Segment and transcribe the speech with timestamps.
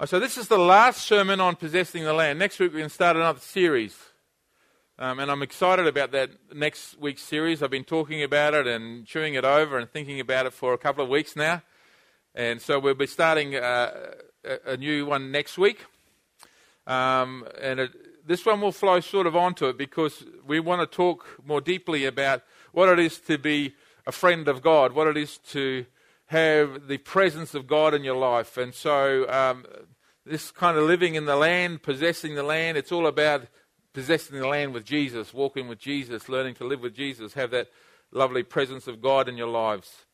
[0.00, 2.38] Oh, so this is the last sermon on possessing the land.
[2.38, 3.98] Next week we're going to start another series.
[4.96, 7.64] Um, and I'm excited about that next week's series.
[7.64, 10.78] I've been talking about it and chewing it over and thinking about it for a
[10.78, 11.62] couple of weeks now.
[12.32, 14.12] And so we'll be starting uh,
[14.44, 15.84] a, a, new one next week.
[16.86, 17.90] Um, and it,
[18.24, 22.04] this one will flow sort of onto it because we want to talk more deeply
[22.04, 23.74] about what it is to be
[24.06, 25.86] a friend of God, what it is to
[26.28, 28.58] have the presence of God in your life.
[28.58, 29.64] And so, um,
[30.26, 33.46] this kind of living in the land, possessing the land, it's all about
[33.94, 37.68] possessing the land with Jesus, walking with Jesus, learning to live with Jesus, have that
[38.12, 40.04] lovely presence of God in your lives.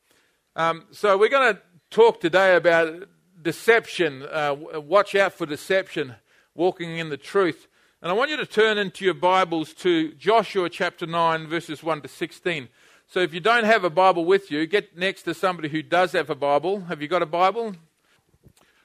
[0.55, 3.09] Um, so, we're going to talk today about
[3.41, 4.23] deception.
[4.23, 6.15] Uh, watch out for deception,
[6.53, 7.67] walking in the truth.
[8.01, 12.03] And I want you to turn into your Bibles to Joshua chapter 9, verses 1
[12.03, 12.69] to 16.
[13.07, 16.13] So if you don't have a Bible with you, get next to somebody who does
[16.13, 16.81] have a Bible.
[16.81, 17.75] Have you got a Bible?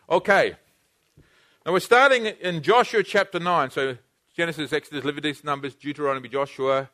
[0.09, 0.55] Okay.
[1.65, 3.70] Now we're starting in Joshua chapter 9.
[3.70, 3.97] So
[4.37, 6.89] Genesis, Exodus, Leviticus, Numbers, Deuteronomy, Joshua,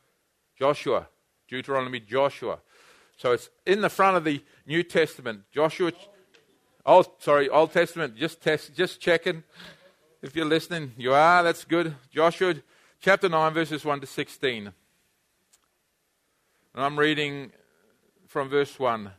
[0.58, 1.08] Joshua,
[1.48, 2.58] Deuteronomy, Joshua.
[3.16, 5.42] So it's in the front of the New Testament.
[5.52, 5.92] Joshua,
[6.84, 8.16] Old, sorry, Old Testament.
[8.16, 9.42] Just test, just checking.
[10.22, 11.42] If you're listening, you are.
[11.42, 11.94] That's good.
[12.12, 12.54] Joshua
[13.00, 14.72] chapter 9, verses 1 to 16.
[16.76, 17.52] And I'm reading
[18.26, 19.10] from verse 1.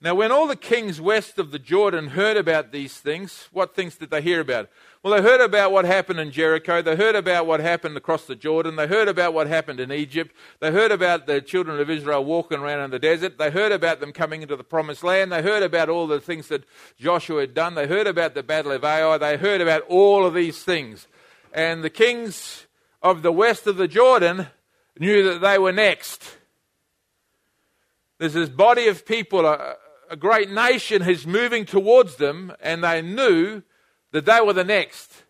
[0.00, 3.96] Now, when all the kings west of the Jordan heard about these things, what things
[3.96, 4.70] did they hear about?
[5.02, 6.80] Well, they heard about what happened in Jericho.
[6.80, 8.76] They heard about what happened across the Jordan.
[8.76, 10.32] They heard about what happened in Egypt.
[10.60, 13.38] They heard about the children of Israel walking around in the desert.
[13.38, 15.32] They heard about them coming into the promised land.
[15.32, 16.62] They heard about all the things that
[16.96, 17.74] Joshua had done.
[17.74, 19.18] They heard about the battle of Ai.
[19.18, 21.08] They heard about all of these things.
[21.52, 22.68] And the kings
[23.02, 24.46] of the west of the Jordan
[24.96, 26.36] knew that they were next.
[28.20, 29.76] There's this body of people, a,
[30.10, 33.62] a great nation is moving towards them, and they knew
[34.12, 35.22] that they were the next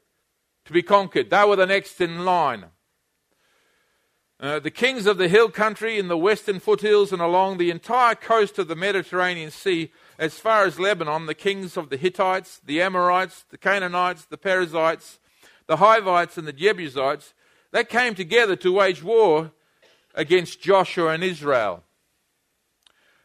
[0.64, 1.30] to be conquered.
[1.30, 2.64] They were the next in line.
[4.40, 8.16] Uh, the kings of the hill country in the western foothills and along the entire
[8.16, 12.82] coast of the Mediterranean Sea, as far as Lebanon, the kings of the Hittites, the
[12.82, 15.20] Amorites, the Canaanites, the Perizzites,
[15.68, 17.34] the Hivites, and the Jebusites,
[17.70, 19.52] they came together to wage war
[20.12, 21.84] against Joshua and Israel.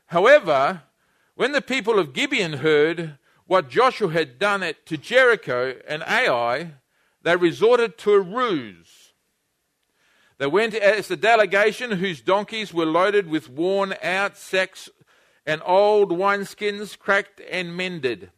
[0.07, 0.83] However,
[1.35, 6.73] when the people of Gibeon heard what Joshua had done at, to Jericho and Ai,
[7.21, 9.13] they resorted to a ruse.
[10.37, 14.89] They went as a delegation whose donkeys were loaded with worn out sacks
[15.45, 18.31] and old wineskins, cracked and mended.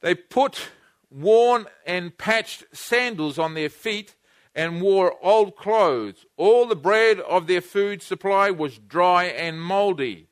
[0.00, 0.68] They put
[1.10, 4.14] worn and patched sandals on their feet
[4.54, 6.26] and wore old clothes.
[6.36, 10.28] All the bread of their food supply was dry and moldy.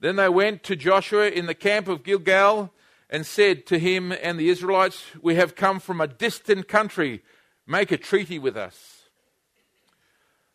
[0.00, 2.72] Then they went to Joshua in the camp of Gilgal
[3.10, 7.22] and said to him and the Israelites, We have come from a distant country.
[7.66, 9.08] Make a treaty with us.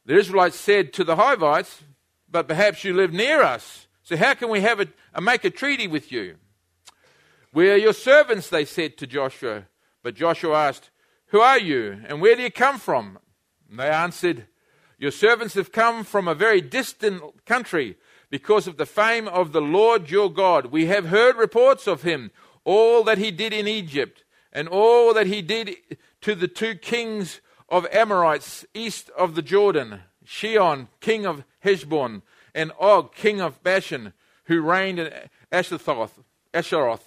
[0.06, 1.84] The Israelites said to the Hivites,
[2.30, 3.88] But perhaps you live near us.
[4.04, 6.36] So how can we have a, a make a treaty with you?
[7.54, 9.66] We are your servants, they said to Joshua.
[10.02, 10.90] But Joshua asked,
[11.28, 13.20] Who are you and where do you come from?
[13.70, 14.48] And they answered,
[14.98, 17.98] Your servants have come from a very distant country
[18.34, 20.72] because of the fame of the Lord your God.
[20.72, 22.32] We have heard reports of him,
[22.64, 25.76] all that he did in Egypt, and all that he did
[26.22, 32.24] to the two kings of Amorites east of the Jordan, Sihon, king of Heshbon,
[32.56, 34.14] and Og, king of Bashan,
[34.46, 35.14] who reigned in
[35.52, 36.20] Ashtaroth.
[36.56, 37.04] Asheroth.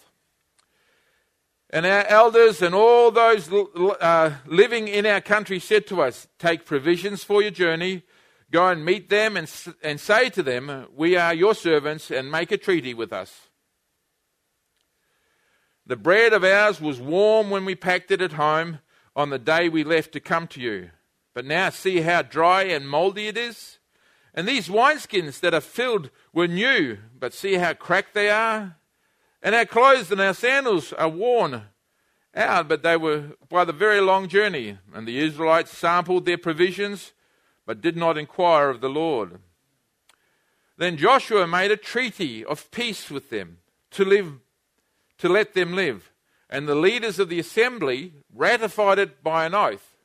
[1.70, 6.64] And our elders and all those uh, living in our country said to us, Take
[6.64, 8.04] provisions for your journey
[8.50, 9.50] Go and meet them and,
[9.82, 13.48] and say to them, We are your servants, and make a treaty with us.
[15.84, 18.80] The bread of ours was warm when we packed it at home
[19.14, 20.90] on the day we left to come to you.
[21.32, 23.78] But now see how dry and moldy it is?
[24.34, 28.76] And these wineskins that are filled were new, but see how cracked they are?
[29.42, 31.62] And our clothes and our sandals are worn
[32.34, 34.78] out, but they were by the very long journey.
[34.92, 37.12] And the Israelites sampled their provisions
[37.66, 39.40] but did not inquire of the Lord.
[40.78, 43.58] Then Joshua made a treaty of peace with them
[43.90, 44.40] to live
[45.18, 46.12] to let them live.
[46.48, 49.96] And the leaders of the assembly ratified it by an oath.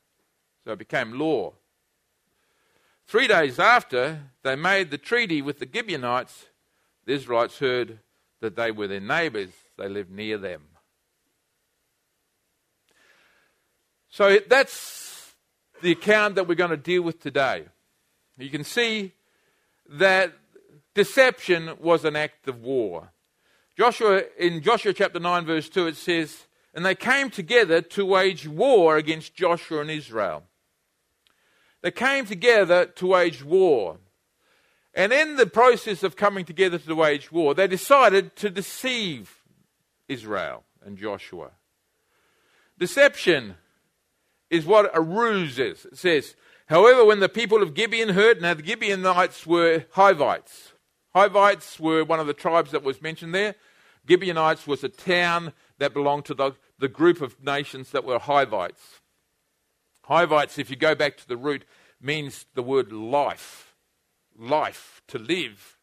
[0.63, 1.53] So it became law.
[3.07, 6.45] Three days after they made the treaty with the Gibeonites,
[7.05, 7.99] the Israelites heard
[8.39, 10.63] that they were their neighbors, they lived near them.
[14.09, 15.10] So that's
[15.81, 17.65] the account that we're going to deal with today.
[18.37, 19.13] You can see
[19.89, 20.33] that
[20.93, 23.11] deception was an act of war.
[23.77, 28.47] Joshua in Joshua chapter 9 verse 2 it says and they came together to wage
[28.47, 30.43] war against Joshua and Israel.
[31.81, 33.97] They came together to wage war.
[34.93, 39.41] And in the process of coming together to wage war, they decided to deceive
[40.07, 41.51] Israel and Joshua.
[42.77, 43.55] Deception
[44.51, 45.85] is what a ruse is.
[45.85, 46.35] It says,
[46.67, 50.73] However, when the people of Gibeon heard, now the Gibeonites were Hivites.
[51.13, 53.55] Hivites were one of the tribes that was mentioned there.
[54.07, 59.01] Gibeonites was a town that belonged to the, the group of nations that were Hivites.
[60.05, 61.65] Hivites, if you go back to the root,
[62.01, 63.73] means the word life.
[64.37, 65.77] Life, to live.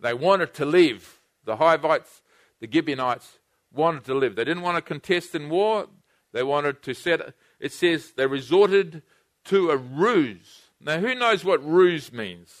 [0.00, 1.20] They wanted to live.
[1.44, 2.22] The Hivites,
[2.60, 3.38] the Gibeonites,
[3.72, 4.36] wanted to live.
[4.36, 5.88] They didn't want to contest in war.
[6.32, 7.34] They wanted to set.
[7.58, 9.02] It says they resorted
[9.46, 10.62] to a ruse.
[10.80, 12.54] Now, who knows what ruse means?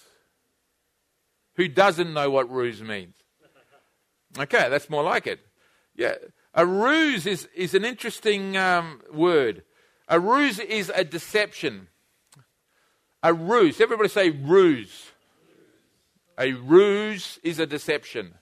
[1.56, 3.16] Who doesn't know what ruse means?
[4.38, 5.40] Okay, that's more like it.
[5.94, 6.14] Yeah,
[6.54, 9.62] a ruse is, is an interesting um, word.
[10.08, 11.88] A ruse is a deception.
[13.22, 13.80] A ruse.
[13.80, 15.10] Everybody say ruse.
[16.38, 18.34] A ruse is a deception.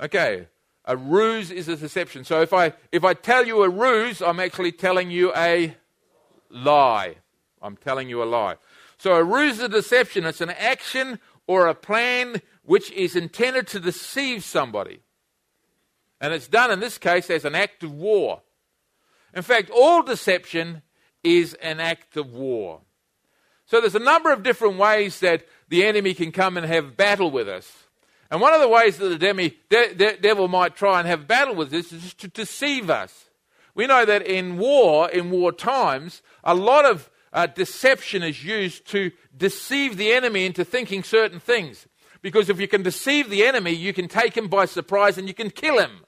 [0.00, 0.48] Okay.
[0.84, 2.24] A ruse is a deception.
[2.24, 5.76] So if I if I tell you a ruse, I'm actually telling you a
[6.50, 7.16] lie.
[7.60, 8.56] I'm telling you a lie.
[8.98, 10.26] So a ruse is a deception.
[10.26, 15.00] It's an action or a plan which is intended to deceive somebody.
[16.20, 18.42] And it's done in this case as an act of war.
[19.34, 20.82] In fact, all deception
[21.24, 22.80] is an act of war.
[23.66, 27.30] So there's a number of different ways that the enemy can come and have battle
[27.30, 27.81] with us.
[28.32, 31.28] And one of the ways that the demi, de, de, devil might try and have
[31.28, 33.26] battle with this is to deceive us.
[33.74, 38.86] We know that in war, in war times, a lot of uh, deception is used
[38.86, 41.86] to deceive the enemy into thinking certain things.
[42.22, 45.34] Because if you can deceive the enemy, you can take him by surprise and you
[45.34, 46.06] can kill him.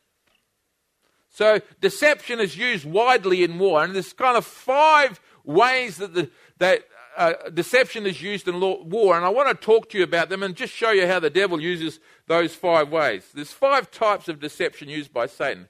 [1.29, 6.31] So deception is used widely in war, and there's kind of five ways that the,
[6.57, 6.85] that
[7.17, 10.43] uh, deception is used in war, and I want to talk to you about them
[10.43, 13.25] and just show you how the devil uses those five ways.
[13.35, 15.69] There's five types of deception used by Satan.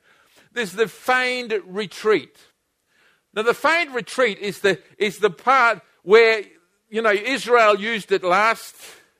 [0.53, 2.39] There's the feigned retreat.
[3.35, 6.43] Now, the feigned retreat is the is the part where
[6.89, 8.77] you know Israel used it last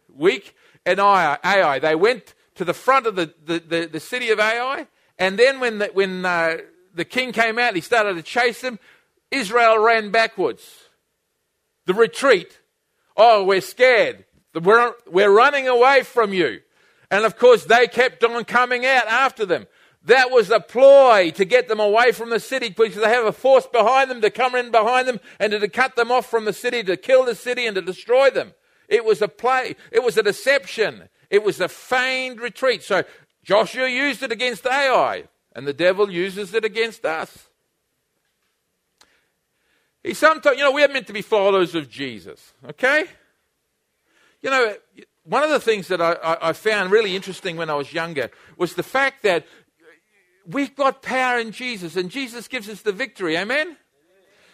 [0.09, 0.55] week
[0.87, 1.39] Ai.
[1.43, 1.79] Ai.
[1.79, 4.87] They went to the front of the, the, the, the city of Ai,
[5.19, 6.59] and then when the, when uh,
[6.95, 8.79] the king came out, he started to chase them.
[9.31, 10.63] Israel ran backwards.
[11.87, 12.61] The retreat.
[13.17, 14.25] Oh, we're scared.
[14.55, 16.61] We're, we're running away from you.
[17.15, 19.69] And of course, they kept on coming out after them.
[20.03, 23.31] That was a ploy to get them away from the city because they have a
[23.31, 26.53] force behind them to come in behind them and to cut them off from the
[26.53, 28.53] city, to kill the city and to destroy them.
[28.89, 29.77] It was a play.
[29.93, 31.09] It was a deception.
[31.31, 32.83] It was a feigned retreat.
[32.83, 33.05] So
[33.45, 37.49] Joshua used it against Ai, and the devil uses it against us.
[40.03, 43.05] He sometimes, you know, we're meant to be followers of Jesus, okay?
[44.43, 44.75] You know,
[45.25, 48.75] one of the things that I, I, found really interesting when I was younger was
[48.75, 49.47] the fact that
[50.47, 53.77] we've got power in Jesus, and Jesus gives us the victory, amen?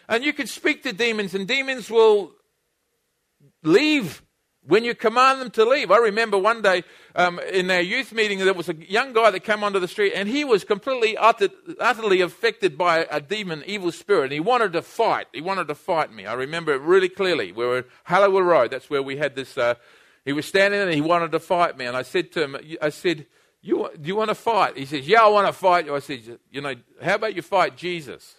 [0.09, 2.33] And you can speak to demons, and demons will
[3.63, 4.23] leave
[4.67, 5.91] when you command them to leave.
[5.91, 6.85] I remember one day
[7.15, 10.13] um, in our youth meeting, there was a young guy that came onto the street
[10.15, 11.49] and he was completely utter,
[11.81, 14.25] utterly affected by a demon, evil spirit.
[14.25, 15.29] And he wanted to fight.
[15.33, 16.27] He wanted to fight me.
[16.27, 17.53] I remember it really clearly.
[17.53, 18.71] We were at Hallowell Road.
[18.71, 19.57] That's where we had this.
[19.57, 19.75] Uh,
[20.25, 21.87] he was standing there and he wanted to fight me.
[21.87, 23.27] And I said to him, I said,
[23.63, 24.77] you, do you want to fight?
[24.77, 25.89] He says, yeah, I want to fight.
[25.89, 28.37] I said, you know, how about you fight Jesus?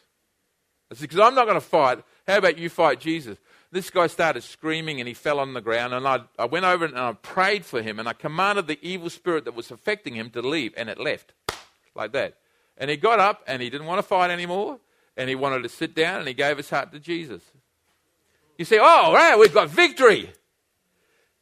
[0.92, 2.04] I said, because I'm not going to fight.
[2.28, 3.38] How about you fight Jesus?
[3.72, 5.94] this guy started screaming and he fell on the ground.
[5.94, 9.10] And I, I went over and I prayed for him and I commanded the evil
[9.10, 10.74] spirit that was affecting him to leave.
[10.76, 11.34] And it left
[11.96, 12.38] like that.
[12.78, 14.80] And he got up and he didn't want to fight anymore.
[15.16, 17.42] And he wanted to sit down and he gave his heart to Jesus.
[18.58, 20.32] You say, oh, right, we've got victory.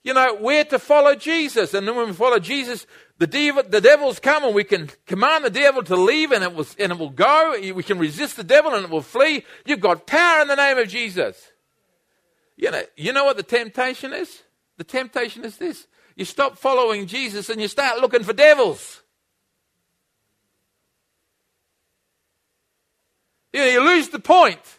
[0.03, 1.73] You know, we're to follow Jesus.
[1.73, 2.87] And then when we follow Jesus,
[3.17, 6.53] the, devil, the devil's come and we can command the devil to leave and it,
[6.53, 7.57] will, and it will go.
[7.59, 9.43] We can resist the devil and it will flee.
[9.65, 11.51] You've got power in the name of Jesus.
[12.55, 14.43] You know, you know what the temptation is?
[14.77, 15.87] The temptation is this.
[16.15, 19.01] You stop following Jesus and you start looking for devils.
[23.51, 24.78] You, know, you lose the point.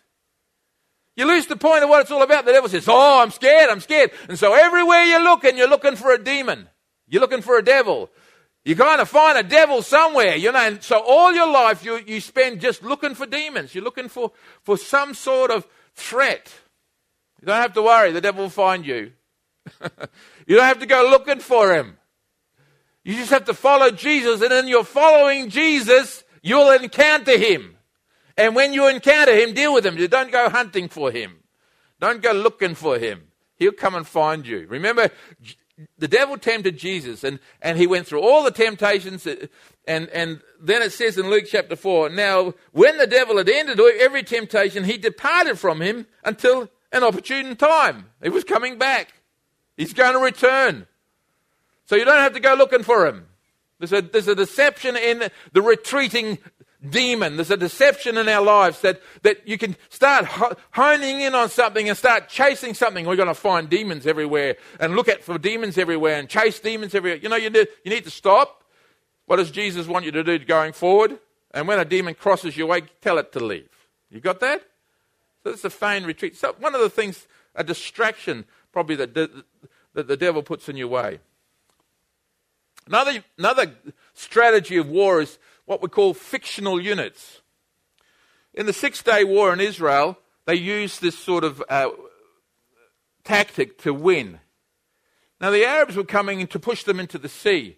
[1.17, 2.45] You lose the point of what it's all about.
[2.45, 4.13] The devil says, Oh, I'm scared, I'm scared.
[4.29, 6.69] And so everywhere you look and you're looking for a demon.
[7.09, 8.11] You're looking for a devil.
[8.65, 10.59] You're going to find a devil somewhere, you know.
[10.59, 13.75] And so all your life you, you spend just looking for demons.
[13.75, 16.53] You're looking for, for some sort of threat.
[17.41, 19.13] You don't have to worry, the devil will find you.
[20.47, 21.97] you don't have to go looking for him.
[23.03, 27.77] You just have to follow Jesus, and in your following Jesus, You'll encounter him.
[28.37, 29.99] And when you encounter him, deal with him.
[29.99, 31.37] You don't go hunting for him.
[32.01, 33.25] Don't go looking for him.
[33.57, 34.67] He'll come and find you.
[34.69, 35.11] Remember,
[35.99, 39.27] the devil tempted Jesus, and, and he went through all the temptations.
[39.27, 39.47] Uh,
[39.87, 43.81] and, and then it says in Luke chapter 4 Now, when the devil had ended
[43.81, 48.07] every temptation, he departed from him until an opportune time.
[48.23, 49.13] He was coming back.
[49.77, 50.87] He's going to return.
[51.87, 53.27] So you don't have to go looking for him.
[53.79, 56.39] There's a, there's a deception in the retreating
[56.89, 57.37] demon.
[57.37, 60.25] There's a deception in our lives that, that you can start
[60.73, 63.07] honing in on something and start chasing something.
[63.07, 66.95] We're going to find demons everywhere and look at for demons everywhere and chase demons
[66.95, 67.19] everywhere.
[67.23, 68.65] You know, you need, you need to stop.
[69.27, 71.19] What does Jesus want you to do going forward?
[71.53, 73.69] And when a demon crosses your way, tell it to leave.
[74.09, 74.63] You got that?
[75.45, 76.37] So it's a feigned retreat.
[76.37, 80.89] So one of the things, a distraction probably that, that the devil puts in your
[80.89, 81.19] way.
[82.87, 83.75] Another, another
[84.15, 85.39] strategy of war is
[85.71, 87.43] what we call fictional units.
[88.53, 91.91] In the Six Day War in Israel, they used this sort of uh,
[93.23, 94.41] tactic to win.
[95.41, 97.77] Now, the Arabs were coming to push them into the sea.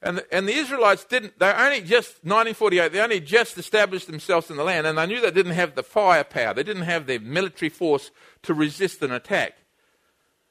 [0.00, 4.48] And the, and the Israelites didn't, they only just, 1948, they only just established themselves
[4.48, 7.18] in the land, and they knew they didn't have the firepower, they didn't have the
[7.18, 8.12] military force
[8.42, 9.54] to resist an attack.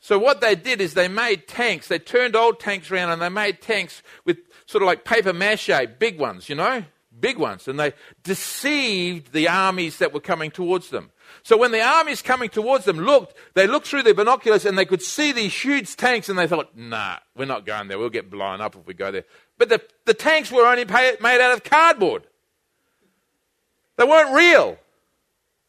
[0.01, 1.87] So what they did is they made tanks.
[1.87, 5.69] They turned old tanks around and they made tanks with sort of like paper mache,
[5.99, 6.83] big ones, you know,
[7.19, 7.67] big ones.
[7.67, 7.93] And they
[8.23, 11.11] deceived the armies that were coming towards them.
[11.41, 14.85] So when the armies coming towards them looked, they looked through their binoculars and they
[14.85, 17.97] could see these huge tanks and they thought, nah, we're not going there.
[17.97, 19.25] We'll get blown up if we go there.
[19.57, 22.23] But the, the tanks were only made out of cardboard.
[23.97, 24.77] They weren't real.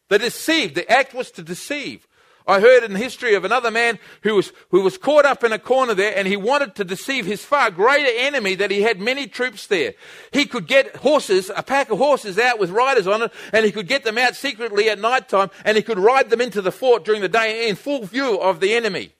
[0.09, 0.75] They deceived.
[0.75, 2.07] The act was to deceive.
[2.47, 5.51] I heard in the history of another man who was, who was caught up in
[5.51, 8.99] a corner there and he wanted to deceive his far greater enemy that he had
[8.99, 9.95] many troops there.
[10.31, 13.71] He could get horses, a pack of horses out with riders on it, and he
[13.71, 16.71] could get them out secretly at night time and he could ride them into the
[16.71, 19.13] fort during the day in full view of the enemy.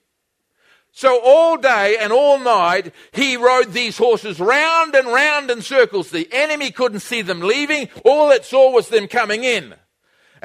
[0.92, 6.10] So all day and all night, he rode these horses round and round in circles.
[6.10, 7.88] The enemy couldn't see them leaving.
[8.04, 9.74] All it saw was them coming in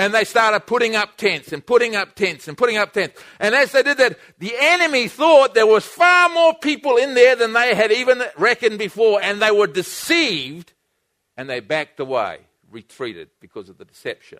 [0.01, 3.21] and they started putting up tents and putting up tents and putting up tents.
[3.39, 7.35] And as they did that, the enemy thought there was far more people in there
[7.35, 10.73] than they had even reckoned before, and they were deceived
[11.37, 12.39] and they backed away,
[12.71, 14.39] retreated because of the deception.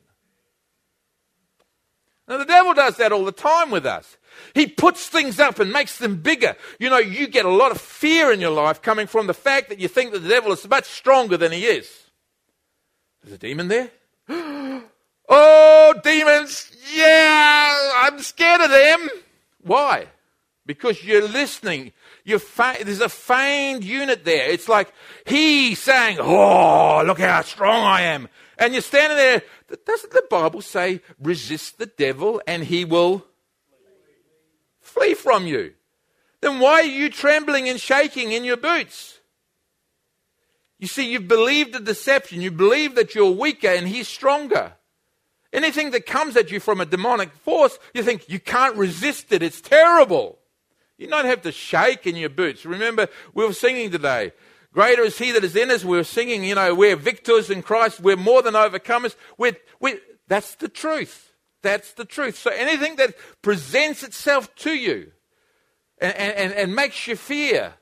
[2.27, 4.18] Now, the devil does that all the time with us.
[4.56, 6.56] He puts things up and makes them bigger.
[6.80, 9.70] You know, you get a lot of fear in your life coming from the fact
[9.70, 12.10] that you think that the devil is much stronger than he is.
[13.22, 13.91] There's a demon there?
[15.33, 19.09] Oh, demons, yeah, I'm scared of them.
[19.61, 20.07] Why?
[20.65, 21.93] Because you're listening.
[22.25, 24.50] You're fe- there's a feigned unit there.
[24.50, 24.93] It's like
[25.25, 28.27] he saying, Oh, look how strong I am.
[28.57, 29.41] And you're standing there.
[29.85, 33.25] Doesn't the Bible say, resist the devil and he will
[34.81, 35.73] flee from you?
[36.41, 39.19] Then why are you trembling and shaking in your boots?
[40.77, 42.41] You see, you've believed the deception.
[42.41, 44.73] You believe that you're weaker and he's stronger.
[45.53, 49.43] Anything that comes at you from a demonic force, you think you can't resist it.
[49.43, 50.39] It's terrible.
[50.98, 52.65] You don't have to shake in your boots.
[52.65, 54.31] Remember, we were singing today.
[54.74, 55.84] Greater is he that is in us.
[55.84, 58.00] We were singing, you know, we're victors in Christ.
[58.00, 59.15] We're more than overcomers.
[59.38, 61.34] We're, we're, that's the truth.
[61.62, 62.38] That's the truth.
[62.38, 65.12] So anything that presents itself to you
[66.00, 67.74] and, and, and makes you fear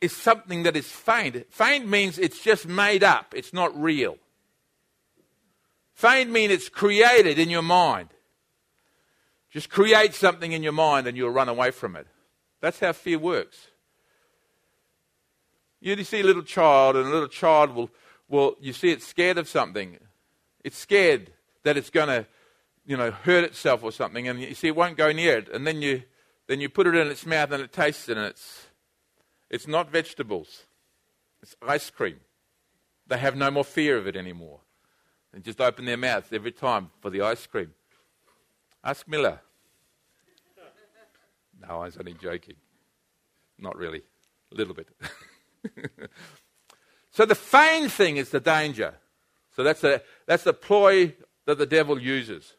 [0.00, 1.44] is something that is feigned.
[1.50, 3.32] Feigned means it's just made up.
[3.34, 4.18] It's not real.
[6.00, 8.08] Feigned means it's created in your mind.
[9.50, 12.06] Just create something in your mind and you'll run away from it.
[12.62, 13.66] That's how fear works.
[15.78, 17.90] You see a little child, and a little child will,
[18.30, 19.98] will you see it's scared of something.
[20.64, 21.32] It's scared
[21.64, 22.26] that it's going to,
[22.86, 25.50] you know, hurt itself or something, and you see it won't go near it.
[25.50, 26.04] And then you,
[26.46, 28.68] then you put it in its mouth and it tastes it, and it's,
[29.50, 30.62] it's not vegetables.
[31.42, 32.20] It's ice cream.
[33.06, 34.60] They have no more fear of it anymore
[35.32, 37.72] and just open their mouths every time for the ice cream.
[38.84, 39.40] Ask Miller.
[41.68, 42.54] No, I was only joking.
[43.58, 44.00] Not really.
[44.50, 44.88] A little bit.
[47.10, 48.94] so the feigned thing is the danger.
[49.54, 52.54] So that's a that's the ploy that the devil uses.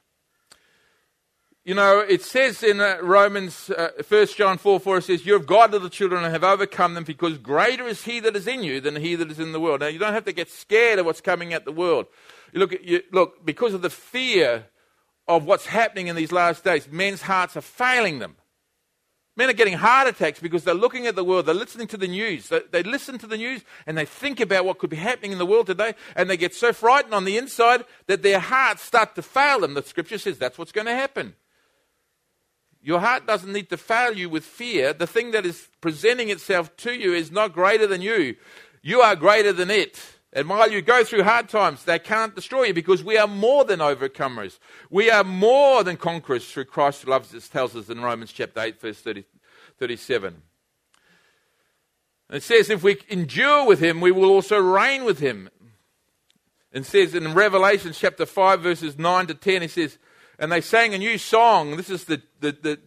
[1.64, 5.34] You know, it says in uh, Romans, uh, 1 John 4 4, it says, You
[5.34, 8.64] have God, little children, and have overcome them, because greater is he that is in
[8.64, 9.82] you than he that is in the world.
[9.82, 12.08] Now, you don't have to get scared of what's coming at the world.
[12.54, 14.66] Look, you, look, because of the fear
[15.28, 18.36] of what's happening in these last days, men's hearts are failing them.
[19.38, 22.08] Men are getting heart attacks because they're looking at the world, they're listening to the
[22.08, 22.50] news.
[22.50, 25.38] They, they, listen to the news and they think about what could be happening in
[25.38, 29.16] the world today, and they get so frightened on the inside that their hearts start
[29.16, 29.74] to fail them.
[29.74, 31.36] The scripture says that's what's going to happen.
[32.84, 34.92] Your heart doesn't need to fail you with fear.
[34.92, 38.36] The thing that is presenting itself to you is not greater than you.
[38.82, 40.02] You are greater than it.
[40.34, 43.66] And while you go through hard times, they can't destroy you because we are more
[43.66, 44.60] than overcomers.
[44.90, 48.62] We are more than conquerors through Christ who loves us, tells us in Romans chapter
[48.62, 49.26] 8, verse 30,
[49.78, 50.42] 37.
[52.30, 55.50] it says, if we endure with him, we will also reign with him.
[56.72, 59.98] And says in Revelation chapter 5, verses 9 to 10, he says,
[60.40, 61.76] and they sang a new song.
[61.76, 62.80] This is the, the, the,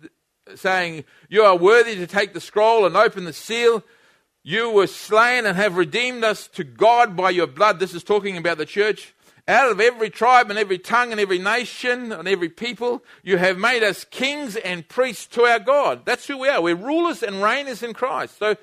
[0.47, 3.85] the saying, You are worthy to take the scroll and open the seal
[4.47, 7.81] you were slain and have redeemed us to God by your blood.
[7.81, 9.15] This is talking about the church.
[9.49, 13.59] Out of every tribe and every tongue and every nation and every people, you have
[13.59, 16.05] made us kings and priests to our God.
[16.05, 16.61] That's who we are.
[16.63, 18.39] We're rulers and reigners in Christ.
[18.39, 18.57] So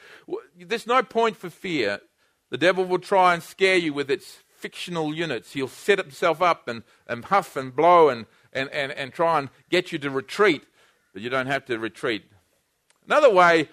[0.55, 1.99] there's no point for fear.
[2.51, 5.53] The devil will try and scare you with its fictional units.
[5.53, 9.49] He'll set himself up and, and huff and blow and, and, and, and try and
[9.71, 10.63] get you to retreat.
[11.13, 12.23] But you don't have to retreat.
[13.07, 13.69] Another way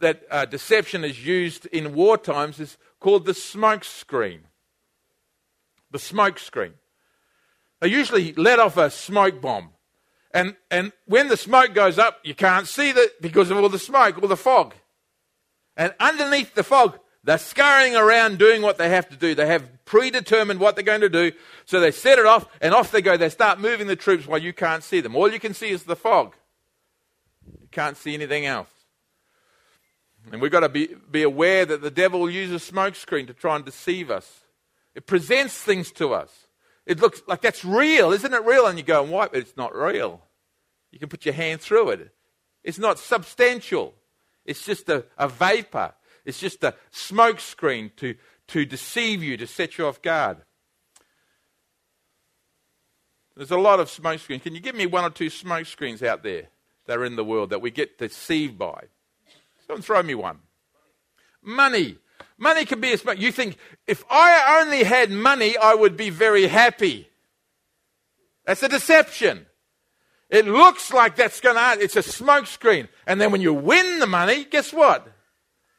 [0.00, 4.40] that uh, deception is used in war times is called the smoke screen.
[5.90, 6.74] The smoke screen.
[7.80, 9.70] They usually let off a smoke bomb.
[10.32, 13.78] And, and when the smoke goes up, you can't see that because of all the
[13.78, 14.74] smoke, all the fog.
[15.76, 19.34] And underneath the fog, they're scurrying around doing what they have to do.
[19.34, 21.32] They have predetermined what they're going to do.
[21.64, 23.16] So they set it off and off they go.
[23.16, 25.16] They start moving the troops while you can't see them.
[25.16, 26.34] All you can see is the fog.
[27.60, 28.68] You can't see anything else.
[30.32, 33.34] And we've got to be, be aware that the devil will use a smokescreen to
[33.34, 34.42] try and deceive us.
[34.94, 36.46] It presents things to us.
[36.86, 38.66] It looks like that's real, isn't it real?
[38.66, 39.40] And you go and wipe it.
[39.40, 40.22] It's not real.
[40.90, 42.14] You can put your hand through it.
[42.64, 43.94] It's not substantial.
[44.44, 45.94] It's just a, a vapor.
[46.24, 48.14] It's just a smokescreen to,
[48.48, 50.38] to deceive you, to set you off guard.
[53.36, 54.42] There's a lot of smoke screens.
[54.42, 56.48] Can you give me one or two smoke screens out there
[56.86, 58.84] that are in the world that we get deceived by?
[59.68, 60.38] Don't throw me one.
[61.42, 61.98] Money.
[62.38, 63.18] Money can be a smoke.
[63.18, 67.08] You think, if I only had money, I would be very happy.
[68.46, 69.46] That's a deception.
[70.30, 72.88] It looks like that's going to, it's a smokescreen.
[73.06, 75.06] And then when you win the money, guess what?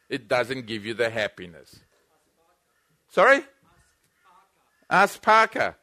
[0.10, 1.80] It doesn't give you the happiness.
[3.10, 3.44] Sorry?
[4.90, 5.76] Ask Parker.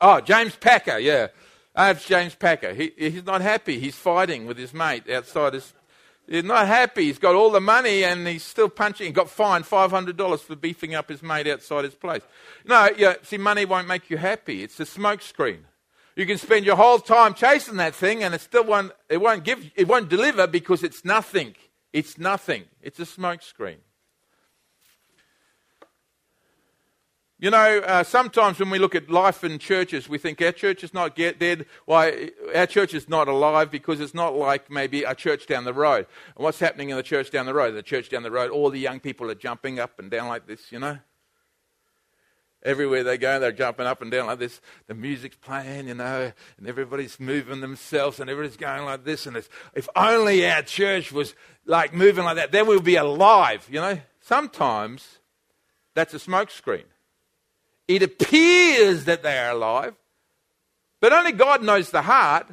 [0.00, 1.28] Oh, James Packer, yeah.
[1.74, 2.74] Have James Packer.
[2.74, 3.78] He, he's not happy.
[3.78, 5.72] He's fighting with his mate outside his
[6.28, 7.04] He's not happy.
[7.04, 9.06] He's got all the money and he's still punching.
[9.06, 12.22] He got fined $500 for beefing up his mate outside his place.
[12.64, 14.62] No, yeah, see, money won't make you happy.
[14.62, 15.60] It's a smokescreen.
[16.16, 19.44] You can spend your whole time chasing that thing and it still won't, it won't
[19.44, 21.54] give, it won't deliver because it's nothing.
[21.92, 22.64] It's nothing.
[22.82, 23.76] It's a smokescreen.
[27.38, 30.82] You know, uh, sometimes when we look at life in churches, we think our church
[30.82, 31.66] is not dead.
[31.84, 32.30] Why?
[32.54, 36.06] Our church is not alive because it's not like maybe a church down the road.
[36.34, 37.72] And what's happening in the church down the road?
[37.72, 40.46] The church down the road, all the young people are jumping up and down like
[40.46, 40.98] this, you know?
[42.62, 44.62] Everywhere they go, they're jumping up and down like this.
[44.86, 49.26] The music's playing, you know, and everybody's moving themselves and everybody's going like this.
[49.26, 51.34] And if only our church was
[51.66, 54.00] like moving like that, then we'd be alive, you know?
[54.20, 55.18] Sometimes
[55.94, 56.84] that's a smokescreen.
[57.88, 59.94] It appears that they are alive,
[61.00, 62.48] but only God knows the heart.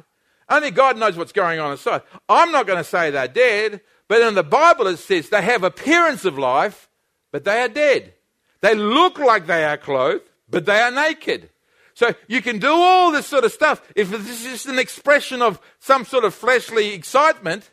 [0.48, 2.02] Only God knows what's going on inside.
[2.28, 5.64] I'm not going to say they're dead, but in the Bible it says they have
[5.64, 6.88] appearance of life,
[7.32, 8.12] but they are dead.
[8.60, 11.48] They look like they are clothed, but they are naked.
[11.94, 13.80] So you can do all this sort of stuff.
[13.96, 17.70] If this is just an expression of some sort of fleshly excitement,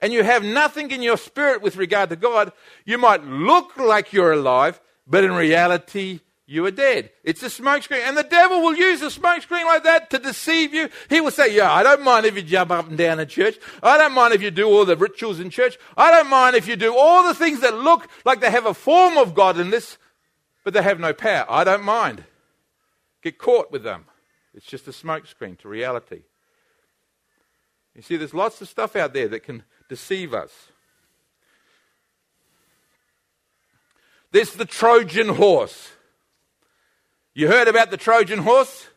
[0.00, 2.52] and you have nothing in your spirit with regard to God,
[2.84, 7.12] you might look like you're alive, but in reality, you are dead.
[7.22, 8.00] It's a smokescreen.
[8.00, 10.88] And the devil will use a smokescreen like that to deceive you.
[11.08, 13.56] He will say, Yeah, I don't mind if you jump up and down in church.
[13.84, 15.78] I don't mind if you do all the rituals in church.
[15.96, 18.74] I don't mind if you do all the things that look like they have a
[18.74, 19.96] form of godliness,
[20.64, 21.46] but they have no power.
[21.48, 22.24] I don't mind.
[23.22, 24.06] Get caught with them.
[24.52, 26.22] It's just a smokescreen to reality.
[27.94, 30.50] You see, there's lots of stuff out there that can deceive us.
[34.32, 35.92] There's the Trojan horse.
[37.34, 38.88] You heard about the Trojan horse?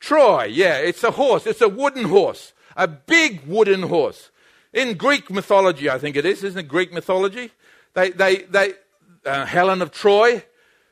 [0.00, 1.46] Troy, yeah, it's a horse.
[1.46, 4.30] It's a wooden horse, a big wooden horse.
[4.72, 6.68] In Greek mythology, I think it is, isn't it?
[6.68, 7.50] Greek mythology.
[7.94, 8.72] They, they, they,
[9.24, 10.42] uh, Helen of Troy,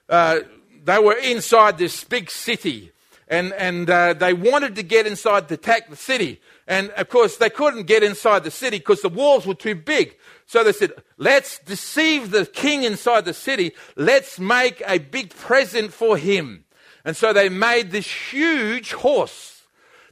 [0.09, 0.41] uh,
[0.85, 2.93] they were inside this big city,
[3.29, 6.41] and, and uh, they wanted to get inside to attack the city.
[6.67, 10.17] And of course, they couldn't get inside the city because the walls were too big.
[10.47, 13.73] So they said, let's deceive the king inside the city.
[13.97, 16.64] Let's make a big present for him.
[17.05, 19.62] And so they made this huge horse.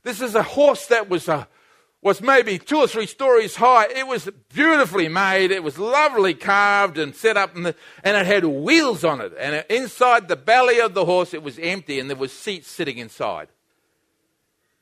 [0.02, 1.44] This is a horse that was a, uh,
[2.06, 3.88] was maybe two or three stories high.
[3.88, 5.50] It was beautifully made.
[5.50, 9.32] It was lovely carved and set up, the, and it had wheels on it.
[9.36, 12.98] And inside the belly of the horse, it was empty, and there was seats sitting
[12.98, 13.48] inside,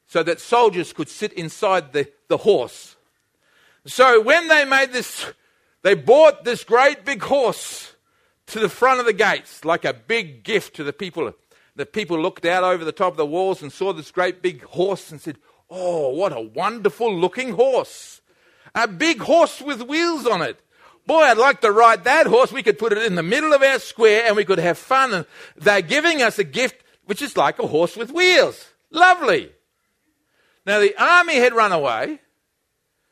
[0.07, 2.95] so that soldiers could sit inside the, the horse.
[3.87, 5.25] So when they made this,
[5.81, 7.95] they brought this great big horse
[8.49, 11.33] to the front of the gates, like a big gift to the people.
[11.75, 14.63] The people looked out over the top of the walls and saw this great big
[14.65, 15.39] horse and said,
[15.71, 18.21] Oh, what a wonderful looking horse.
[18.75, 20.61] A big horse with wheels on it.
[21.07, 22.51] Boy, I'd like to ride that horse.
[22.51, 25.13] We could put it in the middle of our square and we could have fun.
[25.13, 28.69] And they're giving us a gift which is like a horse with wheels.
[28.91, 29.53] Lovely.
[30.67, 32.21] Now, the army had run away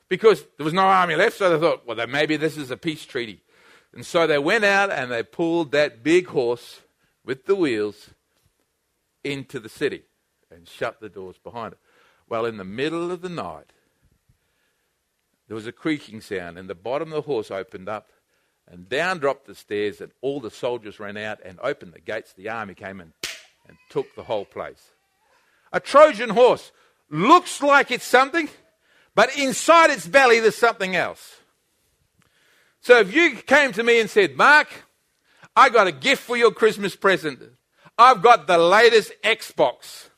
[0.08, 3.04] because there was no army left, so they thought, well, maybe this is a peace
[3.04, 3.42] treaty.
[3.94, 6.80] And so they went out and they pulled that big horse
[7.24, 8.10] with the wheels
[9.22, 10.02] into the city
[10.50, 11.78] and shut the doors behind it.
[12.32, 13.74] Well, in the middle of the night,
[15.48, 18.08] there was a creaking sound, and the bottom of the horse opened up,
[18.66, 22.32] and down dropped the stairs, and all the soldiers ran out and opened the gates.
[22.32, 23.12] The army came in
[23.68, 24.92] and took the whole place.
[25.74, 26.72] A Trojan horse
[27.10, 28.48] looks like it's something,
[29.14, 31.36] but inside its belly there's something else.
[32.80, 34.68] So if you came to me and said, Mark,
[35.54, 37.42] I got a gift for your Christmas present.
[37.98, 40.08] I've got the latest Xbox.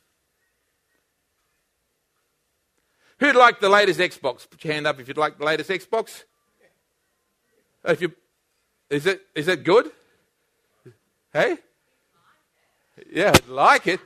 [3.21, 4.49] Who'd like the latest Xbox?
[4.49, 6.25] Put your hand up if you'd like the latest Xbox.
[7.85, 8.13] If you,
[8.91, 9.91] is it is it good?
[11.33, 11.59] Hey,
[13.13, 14.01] yeah, I'd like it.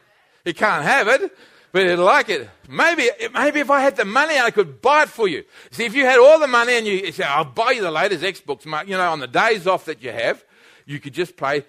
[0.45, 1.33] You can't have it,
[1.73, 2.49] but you'd like it.
[2.69, 5.45] Maybe maybe if I had the money, I could buy it for you.
[5.71, 8.25] See, if you had all the money and you say, "I'll buy you the latest
[8.25, 10.45] Xbox," you know, on the days off that you have,
[10.87, 11.65] you could just play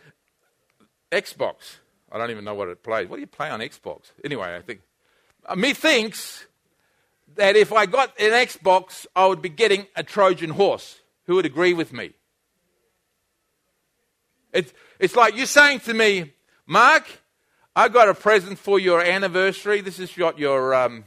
[1.12, 1.78] Xbox.
[2.12, 3.08] I don't even know what it plays.
[3.08, 4.12] What do you play on Xbox?
[4.23, 4.82] Anyway, I think
[5.45, 6.47] uh, me thinks
[7.39, 10.99] that if I got an Xbox, I would be getting a Trojan horse.
[11.25, 12.12] Who would agree with me?
[14.52, 16.34] It's, it's like you're saying to me,
[16.65, 17.06] Mark,
[17.75, 19.82] I got a present for your anniversary.
[19.82, 21.06] This is your, your um,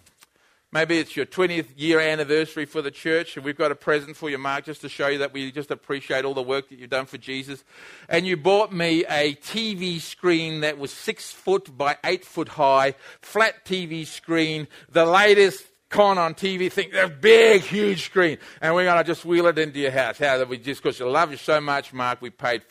[0.73, 4.31] maybe it's your 20th year anniversary for the church, and we've got a present for
[4.31, 6.89] you, Mark, just to show you that we just appreciate all the work that you've
[6.89, 7.63] done for Jesus.
[8.09, 12.95] And you bought me a TV screen that was six foot by eight foot high,
[13.21, 18.85] flat TV screen, the latest con on TV, think they're big, huge screen, and we're
[18.85, 20.19] going to just wheel it into your house.
[20.19, 22.63] How that we just because you love you so much, Mark, we paid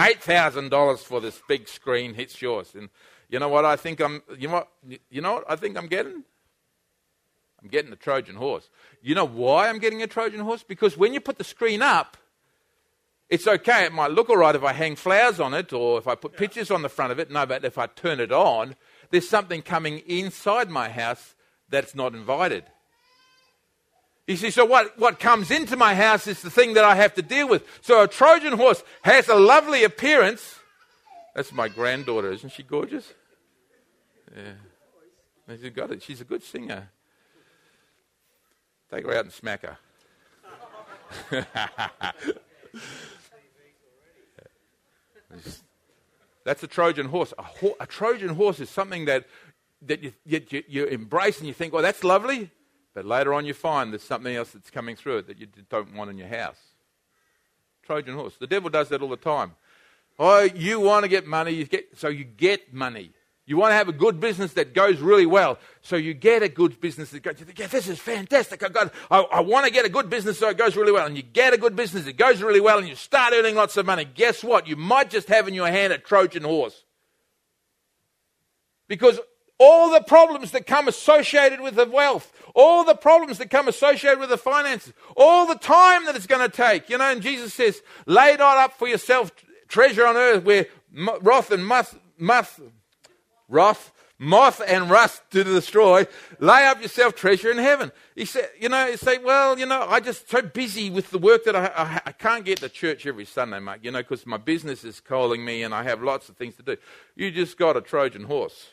[0.00, 2.14] eight thousand dollars for this big screen.
[2.16, 2.88] It's yours, and
[3.28, 4.22] you know what I think I'm.
[4.38, 4.68] You know what?
[5.10, 6.24] You know what I think I'm getting.
[7.60, 8.70] I'm getting the Trojan horse.
[9.02, 10.62] You know why I'm getting a Trojan horse?
[10.62, 12.16] Because when you put the screen up,
[13.28, 13.84] it's okay.
[13.84, 16.36] It might look all right if I hang flowers on it or if I put
[16.36, 17.32] pictures on the front of it.
[17.32, 18.76] No, but if I turn it on,
[19.10, 21.34] there's something coming inside my house
[21.68, 22.64] that's not invited.
[24.26, 27.14] You see, so what, what comes into my house is the thing that I have
[27.14, 27.64] to deal with.
[27.80, 30.56] So a Trojan horse has a lovely appearance.
[31.34, 33.12] That's my granddaughter, isn't she gorgeous?
[34.36, 34.52] Yeah.
[35.56, 36.02] She's got it.
[36.02, 36.90] She's a good singer.
[38.90, 39.78] Take her out and smack her.
[46.44, 47.32] That's a Trojan horse.
[47.38, 49.26] A, ho- a Trojan horse is something that
[49.82, 52.50] that you, you, you embrace and you think, well, that's lovely,
[52.94, 55.94] but later on you find there's something else that's coming through it that you don't
[55.94, 56.58] want in your house.
[57.84, 58.36] Trojan horse.
[58.38, 59.52] The devil does that all the time.
[60.18, 63.12] Oh, you want to get money, you get, so you get money.
[63.46, 66.50] You want to have a good business that goes really well, so you get a
[66.50, 67.38] good business that goes.
[67.38, 68.62] You think, yeah, this is fantastic.
[68.62, 71.06] I, got, I, I want to get a good business so it goes really well,
[71.06, 73.78] and you get a good business that goes really well, and you start earning lots
[73.78, 74.04] of money.
[74.04, 74.66] Guess what?
[74.66, 76.84] You might just have in your hand a Trojan horse,
[78.86, 79.18] because
[79.58, 84.20] all the problems that come associated with the wealth, all the problems that come associated
[84.20, 86.88] with the finances, all the time that it's going to take.
[86.88, 89.32] You know, and Jesus says, lay not up for yourself
[89.66, 90.66] treasure on earth where
[91.20, 92.60] wrath and moth, moth,
[93.48, 96.06] wrath, moth and rust to destroy.
[96.40, 97.92] Lay up yourself treasure in heaven.
[98.16, 101.18] He said, you know, you say, well, you know, I just so busy with the
[101.18, 104.26] work that I, I, I can't get to church every Sunday, mate, you know, because
[104.26, 106.76] my business is calling me and I have lots of things to do.
[107.14, 108.72] You just got a Trojan horse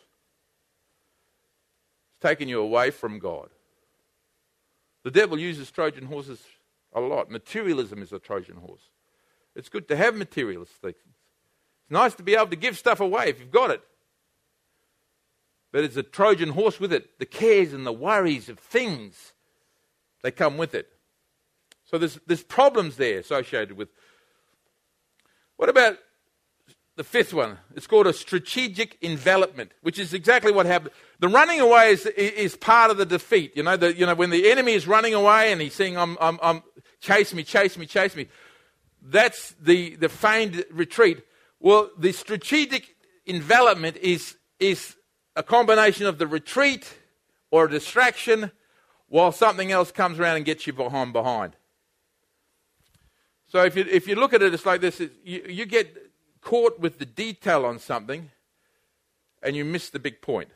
[2.26, 3.50] taken you away from God.
[5.04, 6.42] The devil uses Trojan horses
[6.94, 7.30] a lot.
[7.30, 8.90] Materialism is a Trojan horse.
[9.56, 10.96] It's good to have materialist things.
[11.82, 13.82] It's nice to be able to give stuff away if you've got it.
[15.72, 17.20] but it's a Trojan horse with it.
[17.20, 19.34] The cares and the worries of things,
[20.24, 20.88] they come with it.
[21.84, 23.90] So there's, there's problems there associated with.
[25.58, 25.98] What about
[26.96, 27.58] the fifth one?
[27.76, 30.92] It's called a strategic envelopment, which is exactly what happened.
[31.20, 33.56] The running away is, is part of the defeat.
[33.56, 36.18] You know, the, you know, when the enemy is running away and he's saying, I'm,
[36.22, 36.64] I'm, I'm,
[37.02, 38.28] chase me, chase me, chase me.
[39.02, 41.22] That's the, the feigned retreat.
[41.60, 42.96] Well, the strategic
[43.28, 44.96] envelopment is, is
[45.36, 46.98] a combination of the retreat
[47.52, 48.52] or a distraction
[49.08, 51.56] while something else comes around and gets you behind behind.
[53.48, 56.05] So if you, if you look at it, it's like this you, you get
[56.46, 58.30] caught with the detail on something
[59.42, 60.50] and you miss the big point.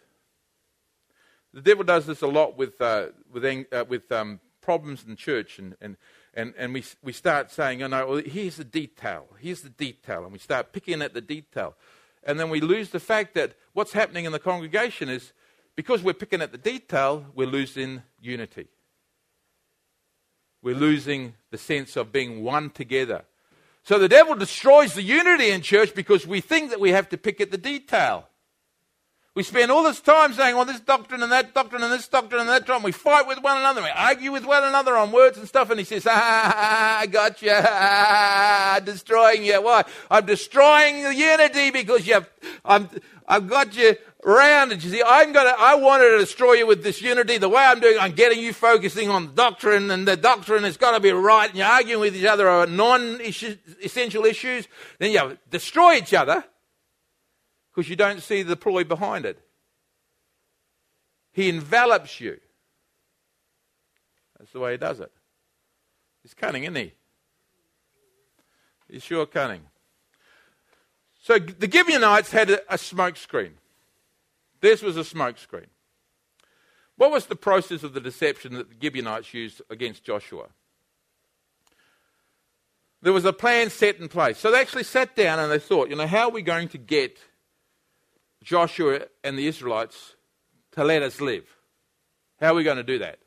[1.51, 5.57] The devil does this a lot with, uh, with, uh, with um, problems in church,
[5.57, 5.97] and, and,
[6.35, 10.23] and, and we, we start saying, oh no, well, here's the detail, here's the detail,
[10.23, 11.75] and we start picking at the detail.
[12.23, 15.33] And then we lose the fact that what's happening in the congregation is
[15.75, 18.67] because we're picking at the detail, we're losing unity.
[20.61, 23.23] We're losing the sense of being one together.
[23.83, 27.17] So the devil destroys the unity in church because we think that we have to
[27.17, 28.29] pick at the detail.
[29.35, 32.41] We spend all this time saying, well, this doctrine and that doctrine and this doctrine
[32.41, 32.83] and that doctrine.
[32.83, 33.81] We fight with one another.
[33.81, 35.69] We argue with one another on words and stuff.
[35.69, 37.53] And he says, ah, I got you.
[37.53, 39.61] Ah, destroying you.
[39.61, 39.85] Why?
[40.11, 42.29] I'm destroying the unity because you've,
[42.65, 42.89] I'm,
[43.27, 46.83] I've got you around and you see, I'm gonna, I wanted to destroy you with
[46.83, 47.37] this unity.
[47.37, 50.91] The way I'm doing, I'm getting you focusing on doctrine and the doctrine has got
[50.91, 54.67] to be right and you're arguing with each other on non-essential issues.
[54.97, 56.43] Then you destroy each other
[57.73, 59.39] because you don't see the ploy behind it.
[61.31, 62.39] He envelops you.
[64.37, 65.11] That's the way he does it.
[66.23, 66.93] He's cunning, isn't he?
[68.89, 69.61] He's sure cunning.
[71.21, 73.53] So the Gibeonites had a, a smoke screen.
[74.61, 75.67] This was a smokescreen.
[76.97, 80.47] What was the process of the deception that the Gibeonites used against Joshua?
[83.01, 84.37] There was a plan set in place.
[84.37, 86.77] So they actually sat down and they thought, you know, how are we going to
[86.77, 87.17] get
[88.43, 90.15] Joshua and the Israelites
[90.73, 91.45] to let us live?
[92.41, 93.19] How are we going to do that?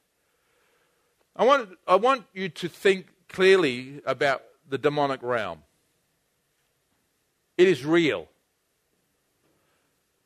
[1.35, 5.63] I want, I want you to think clearly about the demonic realm.
[7.57, 8.29] It is real.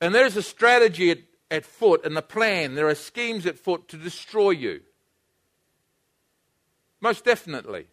[0.01, 1.19] And there's a strategy at,
[1.51, 2.75] at foot and a plan.
[2.75, 4.81] There are schemes at foot to destroy you.
[7.01, 7.87] Most definitely.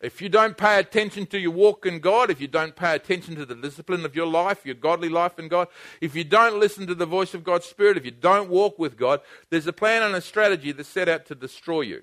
[0.00, 3.36] If you don't pay attention to your walk in God, if you don't pay attention
[3.36, 5.68] to the discipline of your life, your godly life in God,
[6.00, 8.98] if you don't listen to the voice of God's Spirit, if you don't walk with
[8.98, 12.02] God, there's a plan and a strategy that's set out to destroy you.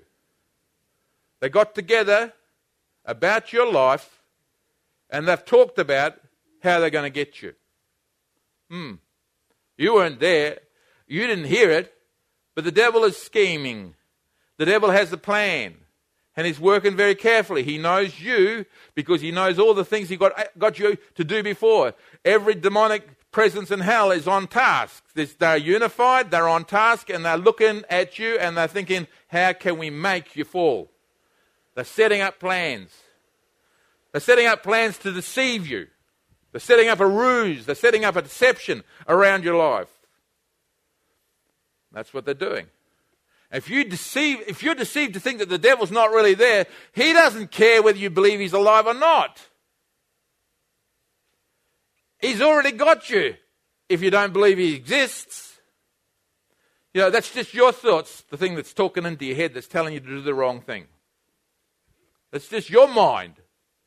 [1.38, 2.32] They got together
[3.04, 4.22] about your life
[5.08, 6.18] and they've talked about
[6.62, 7.54] how they're going to get you.
[8.72, 8.92] Hmm.
[9.76, 10.60] You weren't there.
[11.06, 11.92] You didn't hear it.
[12.54, 13.94] But the devil is scheming.
[14.56, 15.74] The devil has a plan.
[16.34, 17.64] And he's working very carefully.
[17.64, 21.42] He knows you because he knows all the things he got, got you to do
[21.42, 21.92] before.
[22.24, 25.04] Every demonic presence in hell is on task.
[25.14, 29.76] They're unified, they're on task, and they're looking at you and they're thinking, how can
[29.76, 30.90] we make you fall?
[31.74, 32.90] They're setting up plans.
[34.12, 35.88] They're setting up plans to deceive you.
[36.52, 37.66] They're setting up a ruse.
[37.66, 39.88] They're setting up a deception around your life.
[41.92, 42.66] That's what they're doing.
[43.50, 47.12] If you deceive, if you're deceived to think that the devil's not really there, he
[47.12, 49.46] doesn't care whether you believe he's alive or not.
[52.18, 53.34] He's already got you
[53.88, 55.58] if you don't believe he exists.
[56.94, 59.94] You know, that's just your thoughts, the thing that's talking into your head that's telling
[59.94, 60.86] you to do the wrong thing.
[62.32, 63.34] It's just your mind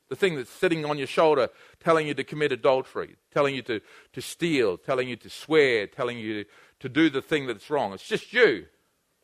[0.08, 1.48] the thing that's sitting on your shoulder
[1.80, 3.80] telling you to commit adultery, telling you to,
[4.12, 6.44] to steal, telling you to swear, telling you
[6.80, 7.92] to do the thing that's wrong.
[7.92, 8.66] It's just you.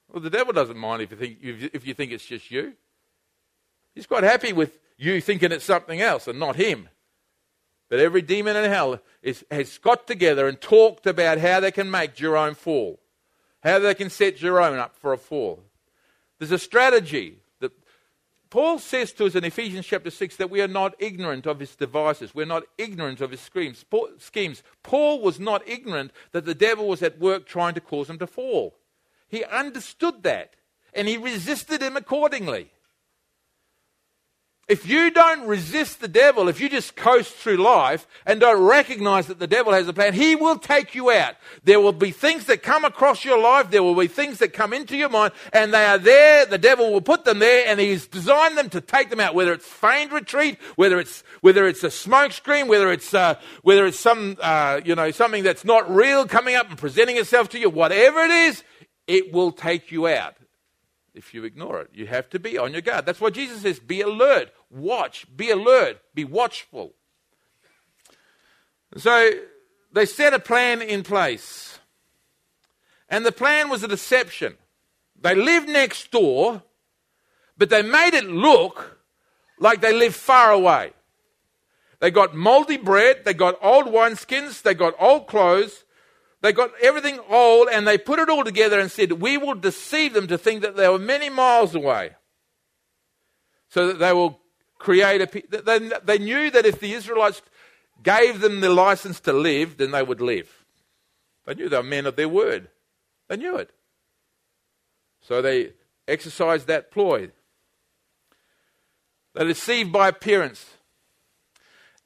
[0.08, 2.74] Well, the devil doesn't mind if you think, if you think it's just you.
[3.94, 6.88] He's quite happy with you thinking it's something else and not him.
[7.88, 11.90] But every demon in hell is, has got together and talked about how they can
[11.90, 13.00] make Jerome fall,
[13.62, 15.62] how they can set Jerome up for a fall.
[16.38, 17.41] There's a strategy
[18.52, 21.74] Paul says to us in Ephesians chapter 6 that we are not ignorant of his
[21.74, 22.34] devices.
[22.34, 24.62] We're not ignorant of his schemes.
[24.82, 28.26] Paul was not ignorant that the devil was at work trying to cause him to
[28.26, 28.76] fall.
[29.26, 30.56] He understood that
[30.92, 32.70] and he resisted him accordingly.
[34.72, 39.26] If you don't resist the devil, if you just coast through life and don't recognize
[39.26, 41.34] that the devil has a plan, he will take you out.
[41.62, 44.72] There will be things that come across your life, there will be things that come
[44.72, 46.46] into your mind, and they are there.
[46.46, 49.34] The devil will put them there, and he's designed them to take them out.
[49.34, 53.84] Whether it's feigned retreat, whether it's whether it's a smoke screen, whether it's uh, whether
[53.84, 57.58] it's some uh, you know something that's not real coming up and presenting itself to
[57.58, 58.64] you, whatever it is,
[59.06, 60.34] it will take you out
[61.14, 61.90] if you ignore it.
[61.92, 63.06] You have to be on your guard.
[63.06, 66.94] That's why Jesus says be alert, watch, be alert, be watchful.
[68.96, 69.30] So
[69.92, 71.78] they set a plan in place.
[73.08, 74.56] And the plan was a deception.
[75.20, 76.62] They lived next door,
[77.56, 78.98] but they made it look
[79.58, 80.92] like they lived far away.
[82.00, 85.84] They got moldy bread, they got old wineskins, they got old clothes,
[86.42, 90.12] they got everything old and they put it all together and said, We will deceive
[90.12, 92.10] them to think that they were many miles away.
[93.68, 94.40] So that they will
[94.78, 95.62] create a.
[95.62, 97.40] They, they knew that if the Israelites
[98.02, 100.64] gave them the license to live, then they would live.
[101.46, 102.68] They knew they were men of their word.
[103.28, 103.70] They knew it.
[105.20, 105.74] So they
[106.08, 107.30] exercised that ploy.
[109.34, 110.66] They deceived by appearance.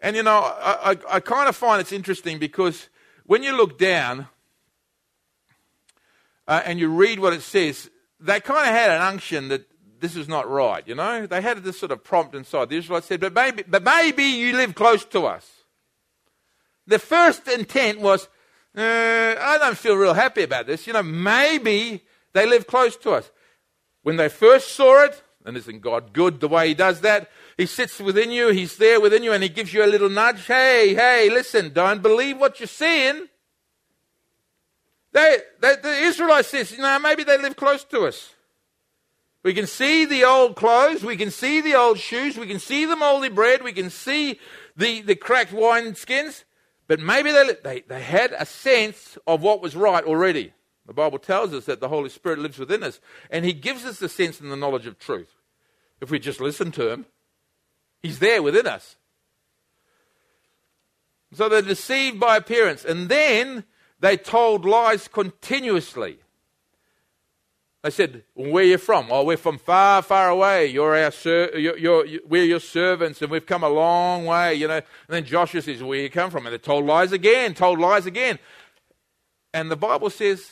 [0.01, 2.91] And you know, I, I, I kind of find it's interesting because
[3.27, 4.29] when you look down
[6.47, 9.67] uh, and you read what it says, they kind of had an unction that
[10.01, 11.27] this is not right, you know?
[11.27, 12.69] They had this sort of prompt inside.
[12.69, 15.51] The Israelites said, but maybe, but maybe you live close to us.
[16.87, 18.29] The first intent was,
[18.77, 18.81] uh,
[19.41, 20.87] I don't feel real happy about this.
[20.87, 23.31] You know, maybe they live close to us.
[24.03, 27.31] When they first saw it, and isn't God good the way He does that?
[27.57, 30.47] He sits within you, He's there within you, and He gives you a little nudge.
[30.47, 33.29] Hey, hey, listen, don't believe what you're seeing.
[35.13, 38.35] They, they, the Israelites says, you know, maybe they live close to us.
[39.43, 42.85] We can see the old clothes, we can see the old shoes, we can see
[42.85, 44.41] the moldy bread, we can see
[44.77, 46.45] the, the cracked wine skins,
[46.89, 50.53] but maybe they, they, they had a sense of what was right already.
[50.87, 54.01] The Bible tells us that the Holy Spirit lives within us, and He gives us
[54.01, 55.33] the sense and the knowledge of truth.
[56.01, 57.07] If we just listen to Him,
[58.07, 58.95] He's there within us.
[61.35, 63.65] So they're deceived by appearance, and then
[63.99, 66.19] they told lies continuously.
[67.83, 69.09] They said, Where are you from?
[69.11, 70.67] Oh, we're from far, far away.
[70.67, 74.55] You're our ser- you're, you're, we're your servants, and we've come a long way.
[74.55, 74.77] You know.
[74.77, 76.47] And then Joshua says, Where you come from?
[76.47, 78.39] And they told lies again, told lies again.
[79.53, 80.49] And the Bible says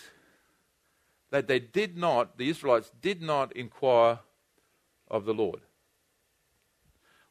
[1.30, 4.18] that they did not, the Israelites did not inquire
[5.08, 5.60] of the Lord.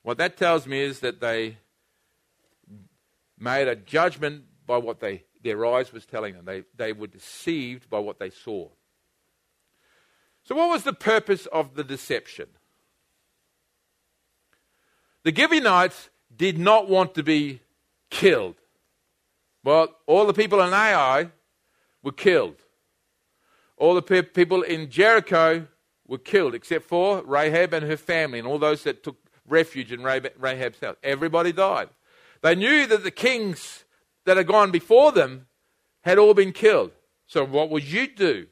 [0.03, 1.57] What that tells me is that they
[3.39, 6.45] made a judgment by what they, their eyes was telling them.
[6.45, 8.69] They, they were deceived by what they saw.
[10.43, 12.47] So, what was the purpose of the deception?
[15.23, 17.61] The Gibeonites did not want to be
[18.09, 18.55] killed.
[19.63, 21.29] Well, all the people in Ai
[22.01, 22.57] were killed.
[23.77, 25.67] All the pe- people in Jericho
[26.05, 30.01] were killed, except for Rahab and her family and all those that took refuge in
[30.01, 30.95] Rahab's house.
[31.03, 31.89] Everybody died.
[32.41, 33.85] They knew that the kings
[34.25, 35.47] that had gone before them
[36.01, 36.91] had all been killed.
[37.27, 38.47] So, what would you do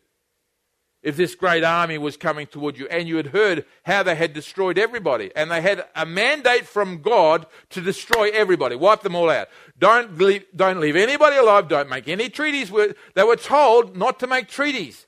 [1.04, 4.34] if this great army was coming toward you and you had heard how they had
[4.34, 5.32] destroyed everybody?
[5.36, 9.49] And they had a mandate from God to destroy everybody, wipe them all out.
[9.77, 12.71] Don't leave, don't leave anybody alive, don't make any treaties.
[13.13, 15.06] They were told not to make treaties.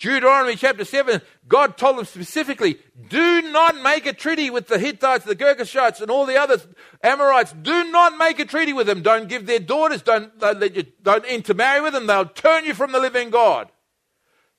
[0.00, 5.24] Deuteronomy chapter 7, God told them specifically, do not make a treaty with the Hittites,
[5.24, 6.60] the Girgashites, and all the other
[7.02, 7.52] Amorites.
[7.52, 9.02] Do not make a treaty with them.
[9.02, 12.06] Don't give their daughters, don't, let you, don't intermarry with them.
[12.06, 13.70] They'll turn you from the living God.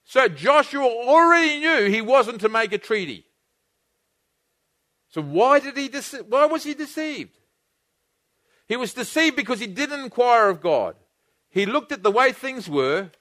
[0.04, 3.28] So Joshua already knew he wasn't to make a treaty.
[5.10, 7.38] So why did he dece- why was he deceived?
[8.68, 10.96] He was deceived because he didn't inquire of God.
[11.50, 13.12] He looked at the way things were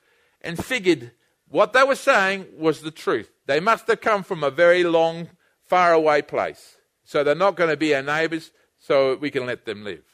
[0.41, 1.13] and figured
[1.49, 3.31] what they were saying was the truth.
[3.49, 5.31] They must have come from a very long,
[5.65, 6.77] far away place.
[7.03, 10.05] So they're not going to be our neighbours, so we can let them live.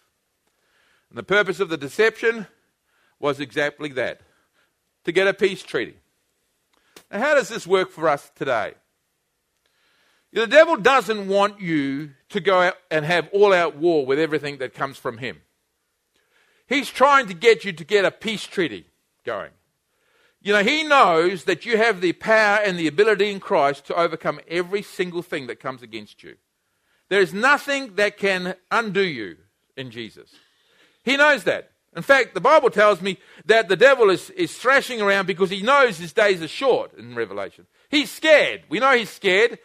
[1.11, 2.47] And the purpose of the deception
[3.18, 4.20] was exactly that
[5.05, 5.97] to get a peace treaty.
[7.11, 8.75] Now, how does this work for us today?
[10.33, 14.59] The devil doesn't want you to go out and have all out war with everything
[14.59, 15.40] that comes from him.
[16.68, 18.87] He's trying to get you to get a peace treaty
[19.25, 19.51] going.
[20.45, 23.95] You know, he knows that you have the power and the ability in Christ to
[23.95, 26.37] overcome every single thing that comes against you.
[27.09, 29.38] There is nothing that can undo you
[29.75, 30.31] in Jesus.
[31.03, 31.71] He knows that.
[31.97, 35.63] In fact, the Bible tells me that the devil is, is thrashing around because he
[35.63, 37.67] knows his days are short in Revelation.
[37.88, 38.65] He's scared.
[38.69, 39.59] We know he's scared.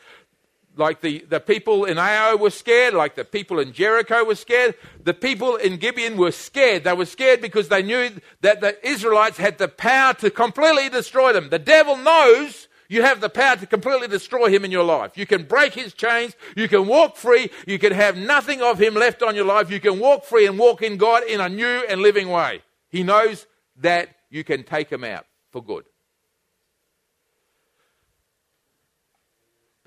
[0.75, 4.75] Like the, the people in Ai were scared, like the people in Jericho were scared.
[5.03, 6.83] The people in Gibeon were scared.
[6.83, 8.11] They were scared because they knew
[8.41, 11.49] that the Israelites had the power to completely destroy them.
[11.49, 15.15] The devil knows you have the power to completely destroy him in your life.
[15.15, 16.35] You can break his chains.
[16.55, 17.51] You can walk free.
[17.67, 19.69] You can have nothing of him left on your life.
[19.69, 22.63] You can walk free and walk in God in a new and living way.
[22.89, 23.45] He knows
[23.77, 25.85] that you can take him out for good.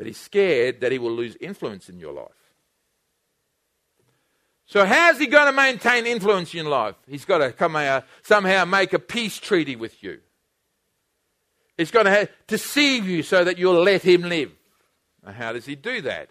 [0.03, 2.27] But he's scared that he will lose influence in your life.
[4.67, 6.97] So, how's he going to maintain influence in life?
[7.07, 10.19] He's got to come out, somehow make a peace treaty with you.
[11.79, 14.51] He's going to deceive you so that you'll let him live.
[15.25, 16.31] Now, how does he do that?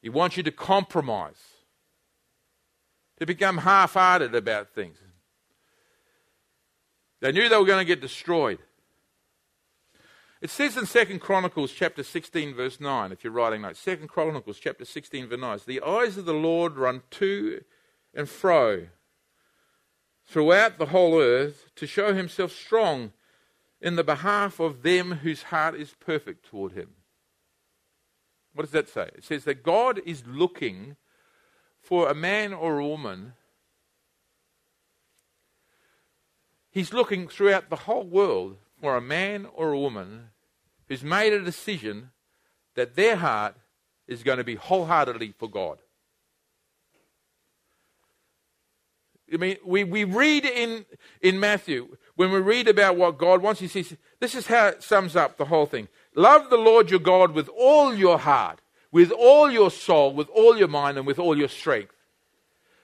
[0.00, 1.42] He wants you to compromise,
[3.18, 4.96] to become half hearted about things.
[7.20, 8.60] They knew they were going to get destroyed.
[10.42, 14.58] It says in Second Chronicles chapter 16, verse 9, if you're writing notes, Second Chronicles
[14.58, 17.64] chapter 16, verse 9, the eyes of the Lord run to
[18.14, 18.88] and fro
[20.26, 23.12] throughout the whole earth to show himself strong
[23.80, 26.90] in the behalf of them whose heart is perfect toward him.
[28.52, 29.10] What does that say?
[29.14, 30.96] It says that God is looking
[31.80, 33.34] for a man or a woman.
[36.70, 38.56] He's looking throughout the whole world
[38.86, 40.28] for a man or a woman
[40.86, 42.10] who's made a decision
[42.76, 43.56] that their heart
[44.06, 45.78] is going to be wholeheartedly for God.
[49.34, 50.86] I mean, we, we read in,
[51.20, 54.84] in Matthew, when we read about what God wants, he says, this is how it
[54.84, 55.88] sums up the whole thing.
[56.14, 58.60] Love the Lord your God with all your heart,
[58.92, 61.92] with all your soul, with all your mind, and with all your strength.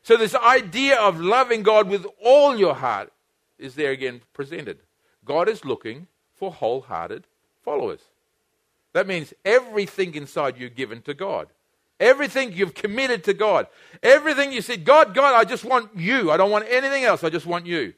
[0.03, 3.12] So, this idea of loving God with all your heart
[3.57, 4.80] is there again presented.
[5.24, 7.24] God is looking for wholehearted
[7.64, 8.00] followers.
[8.92, 11.48] That means everything inside you given to God.
[12.00, 13.68] Everything you've committed to God.
[14.02, 16.30] Everything you said, God, God, I just want you.
[16.30, 17.22] I don't want anything else.
[17.22, 17.94] I just want you.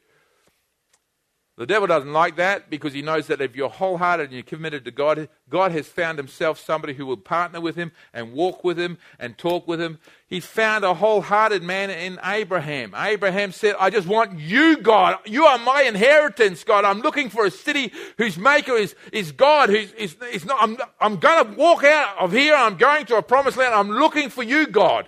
[1.57, 4.83] The devil doesn't like that because he knows that if you're wholehearted and you're committed
[4.83, 8.77] to God, God has found himself somebody who will partner with him and walk with
[8.77, 9.99] him and talk with him.
[10.27, 12.93] He found a wholehearted man in Abraham.
[12.93, 15.17] Abraham said, I just want you, God.
[15.25, 16.83] You are my inheritance, God.
[16.83, 20.77] I'm looking for a city whose maker is, is God, who's is, is not, I'm,
[20.99, 22.53] I'm going to walk out of here.
[22.53, 23.73] I'm going to a promised land.
[23.73, 25.07] I'm looking for you, God.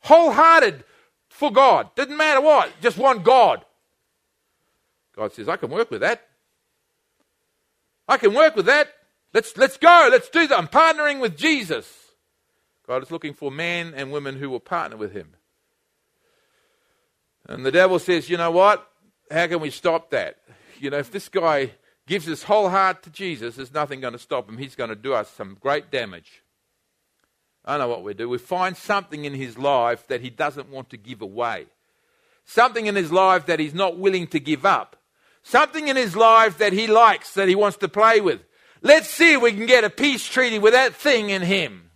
[0.00, 0.84] Wholehearted
[1.28, 1.94] for God.
[1.96, 3.62] Didn't matter what, just want God.
[5.18, 6.22] God says, I can work with that.
[8.06, 8.88] I can work with that.
[9.34, 10.08] Let's, let's go.
[10.12, 10.56] Let's do that.
[10.56, 11.92] I'm partnering with Jesus.
[12.86, 15.34] God is looking for men and women who will partner with him.
[17.48, 18.88] And the devil says, you know what?
[19.28, 20.36] How can we stop that?
[20.78, 21.72] You know, if this guy
[22.06, 24.56] gives his whole heart to Jesus, there's nothing going to stop him.
[24.56, 26.44] He's going to do us some great damage.
[27.64, 28.28] I know what we do.
[28.28, 31.66] We find something in his life that he doesn't want to give away,
[32.44, 34.94] something in his life that he's not willing to give up.
[35.48, 38.42] Something in his life that he likes, that he wants to play with.
[38.82, 41.90] Let's see if we can get a peace treaty with that thing in him.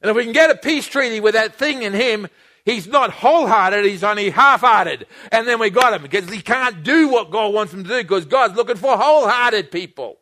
[0.00, 2.28] And if we can get a peace treaty with that thing in him,
[2.64, 5.08] he's not wholehearted, he's only half hearted.
[5.32, 8.02] And then we got him because he can't do what God wants him to do
[8.02, 10.18] because God's looking for wholehearted people.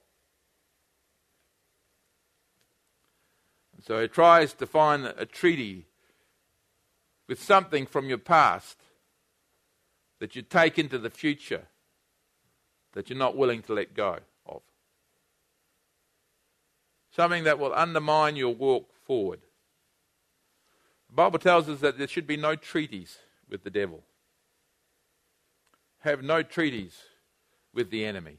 [3.87, 5.85] So he tries to find a treaty
[7.29, 8.79] with something from your past
[10.25, 11.67] that you take into the future
[12.95, 14.63] that you're not willing to let go of.
[17.11, 19.41] Something that will undermine your walk forward.
[21.11, 23.19] The Bible tells us that there should be no treaties
[23.51, 24.03] with the devil.
[25.99, 26.97] Have no treaties
[27.75, 28.39] with the enemy.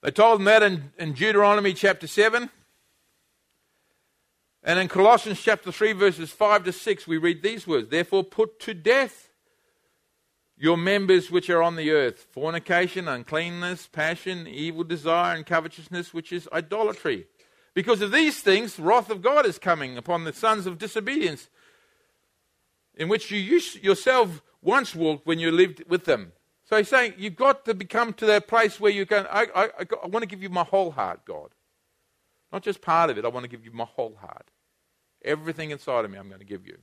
[0.00, 2.48] They told him that in, in Deuteronomy chapter 7.
[4.62, 8.58] And in Colossians chapter 3, verses 5 to 6, we read these words Therefore, put
[8.60, 9.26] to death
[10.60, 16.32] your members which are on the earth fornication, uncleanness, passion, evil desire, and covetousness, which
[16.32, 17.26] is idolatry.
[17.72, 21.48] Because of these things, wrath of God is coming upon the sons of disobedience,
[22.94, 23.38] in which you
[23.80, 26.32] yourself once walked when you lived with them.
[26.68, 29.64] So he's saying you've got to become to that place where you go, I, I,
[29.64, 31.54] I, I want to give you my whole heart, God.
[32.52, 34.50] Not just part of it, I want to give you my whole heart.
[35.24, 36.76] Everything inside of me, I'm going to give you.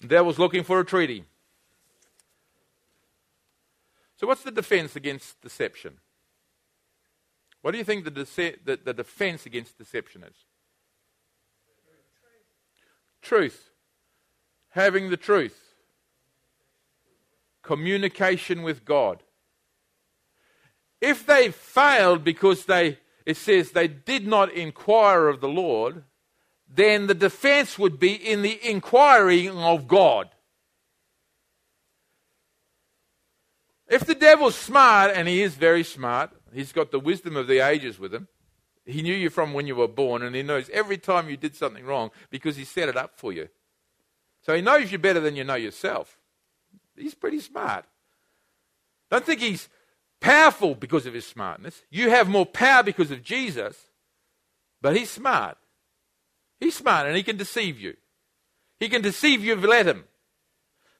[0.00, 1.24] The devil's looking for a treaty.
[4.18, 5.98] So, what's the defense against deception?
[7.62, 10.36] What do you think the, dece- the, the defense against deception is?
[13.22, 13.70] Truth.
[14.70, 15.58] Having the truth.
[17.62, 19.22] Communication with God.
[21.00, 26.04] if they failed because they, it says, they did not inquire of the Lord,
[26.68, 30.28] then the defense would be in the inquiring of God.
[33.88, 37.60] If the devil's smart, and he is very smart, he's got the wisdom of the
[37.60, 38.28] ages with him.
[38.84, 41.56] He knew you from when you were born, and he knows every time you did
[41.56, 43.48] something wrong because he set it up for you.
[44.42, 46.18] So he knows you better than you know yourself.
[46.96, 47.84] He's pretty smart.
[49.10, 49.68] Don't think he's
[50.20, 51.82] powerful because of his smartness.
[51.90, 53.76] You have more power because of Jesus,
[54.80, 55.56] but he's smart.
[56.60, 57.96] He's smart and he can deceive you.
[58.80, 60.04] He can deceive you if you let him.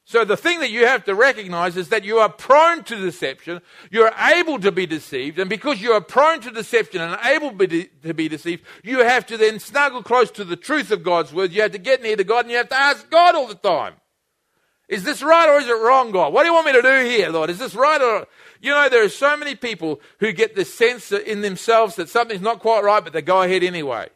[0.09, 3.61] So the thing that you have to recognize is that you are prone to deception.
[3.91, 5.37] You're able to be deceived.
[5.37, 9.37] And because you are prone to deception and able to be deceived, you have to
[9.37, 11.51] then snuggle close to the truth of God's word.
[11.51, 13.53] You have to get near to God and you have to ask God all the
[13.53, 13.93] time.
[14.87, 16.33] Is this right or is it wrong, God?
[16.33, 17.51] What do you want me to do here, Lord?
[17.51, 18.25] Is this right or.
[18.61, 22.41] You know, there are so many people who get the sense in themselves that something's
[22.41, 24.09] not quite right, but they go ahead anyway.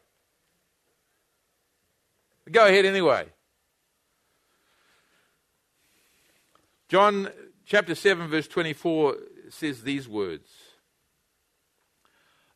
[2.46, 3.28] They go ahead anyway.
[6.94, 7.30] John
[7.66, 9.16] chapter 7, verse 24
[9.50, 10.48] says these words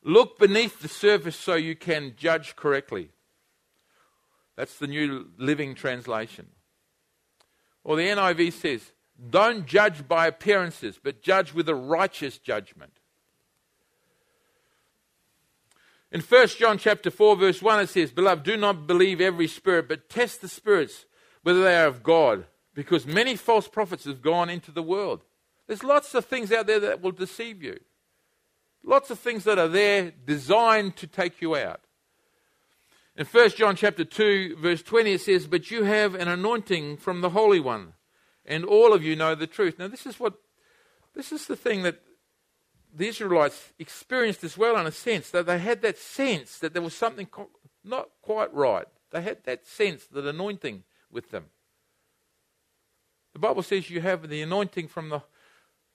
[0.04, 3.10] Look beneath the surface so you can judge correctly.
[4.56, 6.50] That's the New Living Translation.
[7.84, 8.92] Or the NIV says,
[9.28, 12.94] Don't judge by appearances, but judge with a righteous judgment.
[16.12, 19.88] In 1 John chapter 4, verse 1, it says, Beloved, do not believe every spirit,
[19.88, 21.08] but test the spirits,
[21.42, 22.46] whether they are of God
[22.78, 25.24] because many false prophets have gone into the world.
[25.66, 27.80] There's lots of things out there that will deceive you.
[28.84, 31.82] Lots of things that are there designed to take you out.
[33.16, 37.22] In 1 John chapter 2 verse 20 it says, "But you have an anointing from
[37.22, 37.96] the Holy One,
[38.46, 40.36] and all of you know the truth." Now this is what
[41.16, 42.04] this is the thing that
[42.94, 46.84] the Israelites experienced as well in a sense that they had that sense that there
[46.84, 47.28] was something
[47.84, 48.88] not quite right.
[49.10, 51.50] They had that sense, that anointing with them.
[53.38, 55.22] The Bible says you have the anointing from the,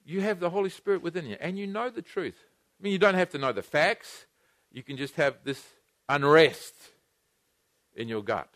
[0.06, 2.36] you have the Holy Spirit within you, and you know the truth.
[2.78, 4.26] I mean, you don't have to know the facts.
[4.70, 5.60] You can just have this
[6.08, 6.72] unrest
[7.96, 8.48] in your gut.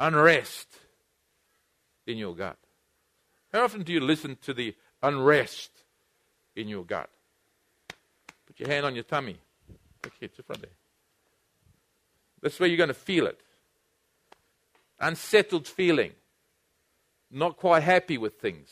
[0.00, 0.76] Unrest
[2.04, 2.58] in your gut.
[3.52, 5.70] How often do you listen to the unrest
[6.56, 7.10] in your gut?
[8.44, 9.36] Put your hand on your tummy.
[10.18, 10.70] Here, to front there.
[12.42, 13.38] That's where you're going to feel it.
[14.98, 16.10] Unsettled feeling
[17.30, 18.68] not quite happy with things.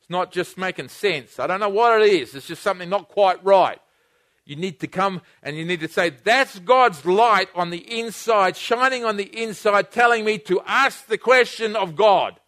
[0.00, 1.38] It's not just making sense.
[1.38, 2.34] I don't know what it is.
[2.34, 3.78] It's just something not quite right.
[4.44, 8.56] You need to come and you need to say, That's God's light on the inside,
[8.56, 12.40] shining on the inside, telling me to ask the question of God.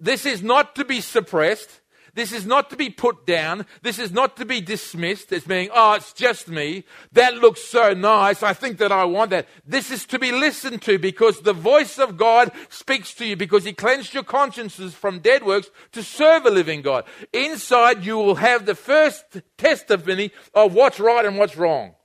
[0.00, 1.80] This is not to be suppressed.
[2.16, 3.66] This is not to be put down.
[3.82, 6.84] This is not to be dismissed as being, oh, it's just me.
[7.12, 8.42] That looks so nice.
[8.42, 9.46] I think that I want that.
[9.66, 13.64] This is to be listened to because the voice of God speaks to you because
[13.64, 17.04] He cleansed your consciences from dead works to serve a living God.
[17.34, 21.96] Inside, you will have the first testimony of what's right and what's wrong.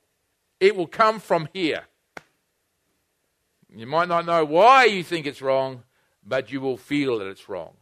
[0.60, 1.84] It will come from here.
[3.74, 5.84] You might not know why you think it's wrong,
[6.22, 7.72] but you will feel that it's wrong.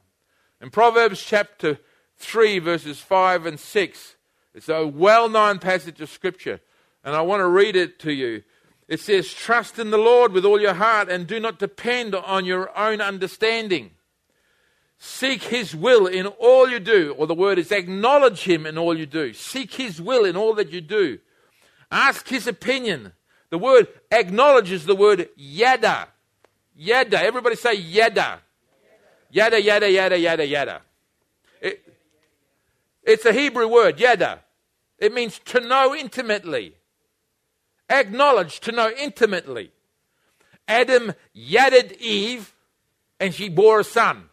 [0.60, 1.80] In Proverbs chapter
[2.20, 4.16] 3, verses 5 and 6.
[4.54, 6.60] It's a well known passage of Scripture,
[7.02, 8.42] and I want to read it to you.
[8.88, 12.44] It says, Trust in the Lord with all your heart and do not depend on
[12.44, 13.92] your own understanding.
[14.98, 18.96] Seek His will in all you do, or the word is acknowledge Him in all
[18.96, 19.32] you do.
[19.32, 21.20] Seek His will in all that you do.
[21.90, 23.12] Ask His opinion.
[23.50, 26.08] The word acknowledges the word yada.
[26.76, 27.22] Yada.
[27.22, 28.40] Everybody say yada.
[29.30, 30.82] Yada, yada, yada, yada, yada.
[33.02, 34.40] It, it's a Hebrew word, yada.
[34.98, 36.76] It means to know intimately.
[37.88, 39.72] Acknowledge, to know intimately.
[40.68, 42.54] Adam yadded Eve,
[43.18, 44.24] and she bore a son.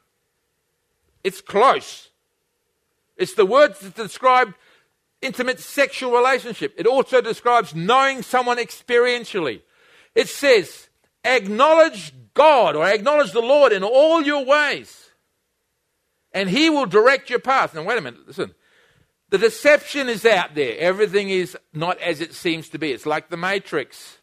[1.23, 2.09] It's close.
[3.17, 4.53] It's the word that describe
[5.21, 6.75] intimate sexual relationship.
[6.77, 9.61] It also describes knowing someone experientially.
[10.13, 10.89] It says,
[11.25, 15.06] acknowledge God or acknowledge the Lord in all your ways,
[16.37, 17.73] and He will direct your path.
[17.73, 18.53] Now, wait a minute, listen.
[19.29, 20.77] The deception is out there.
[20.77, 22.91] Everything is not as it seems to be.
[22.91, 24.19] It's like the Matrix.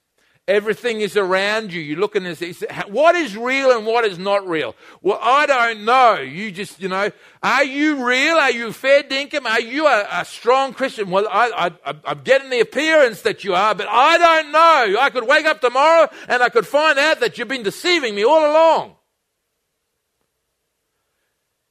[0.46, 1.80] Everything is around you.
[1.80, 2.52] You look and say,
[2.88, 4.76] what is real and what is not real?
[5.02, 6.20] Well, I don't know.
[6.20, 7.10] You just, you know,
[7.42, 8.36] are you real?
[8.36, 9.46] Are you fair dinkum?
[9.46, 11.10] Are you a, a strong Christian?
[11.10, 15.00] Well, I, I, I'm getting the appearance that you are, but I don't know.
[15.00, 18.24] I could wake up tomorrow and I could find out that you've been deceiving me
[18.24, 18.96] all along.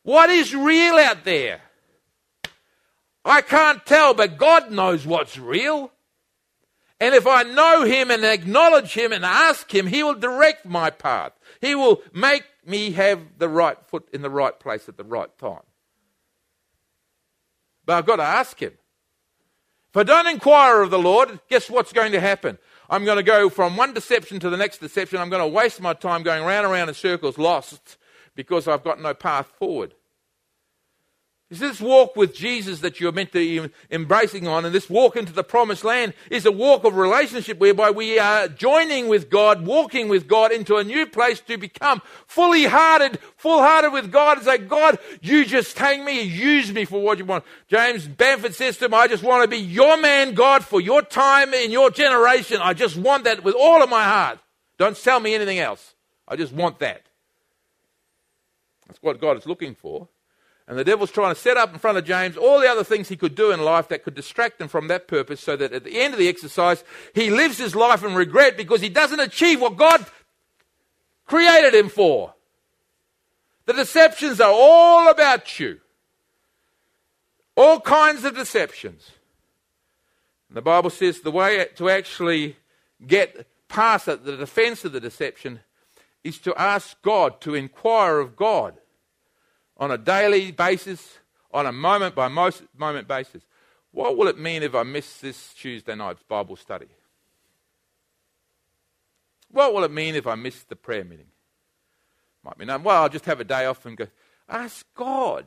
[0.04, 1.62] What is real out there?
[3.26, 5.92] I can't tell, but God knows what's real.
[7.00, 10.90] And if I know Him and acknowledge Him and ask Him, He will direct my
[10.90, 11.32] path.
[11.62, 15.36] He will make me have the right foot in the right place at the right
[15.38, 15.64] time.
[17.86, 18.74] But I've got to ask Him.
[19.92, 22.58] If I don't inquire of the Lord, guess what's going to happen?
[22.90, 25.20] I'm going to go from one deception to the next deception.
[25.20, 27.98] I'm going to waste my time going round and round in circles, lost,
[28.36, 29.94] because I've got no path forward.
[31.54, 35.16] Is this walk with Jesus that you're meant to be embracing on, and this walk
[35.16, 39.64] into the promised land is a walk of relationship whereby we are joining with God,
[39.64, 44.38] walking with God into a new place to become fully hearted, full hearted with God
[44.38, 47.44] and say, God, you just take me, use me for what you want.
[47.68, 51.04] James Bamford says to him, I just want to be your man, God, for your
[51.04, 52.62] time in your generation.
[52.64, 54.40] I just want that with all of my heart.
[54.80, 55.94] Don't sell me anything else.
[56.28, 57.04] I just want that.
[58.88, 60.08] That's what God is looking for.
[60.68, 63.10] And the devil's trying to set up in front of James all the other things
[63.10, 65.84] he could do in life that could distract him from that purpose so that at
[65.84, 69.60] the end of the exercise, he lives his life in regret because he doesn't achieve
[69.60, 70.06] what God
[71.26, 72.34] created him for.
[73.66, 75.80] The deceptions are all about you.
[77.56, 79.12] All kinds of deceptions.
[80.48, 82.56] And the Bible says the way to actually
[83.06, 85.60] get past the defense of the deception
[86.24, 88.76] is to ask God, to inquire of God
[89.78, 91.20] on a daily basis,
[91.52, 93.44] on a moment by moment basis.
[93.92, 96.88] What will it mean if I miss this Tuesday night's Bible study?
[99.52, 101.28] What will it mean if I miss the prayer meeting?
[102.44, 104.08] Might be, well, I'll just have a day off and go.
[104.50, 105.46] Ask God.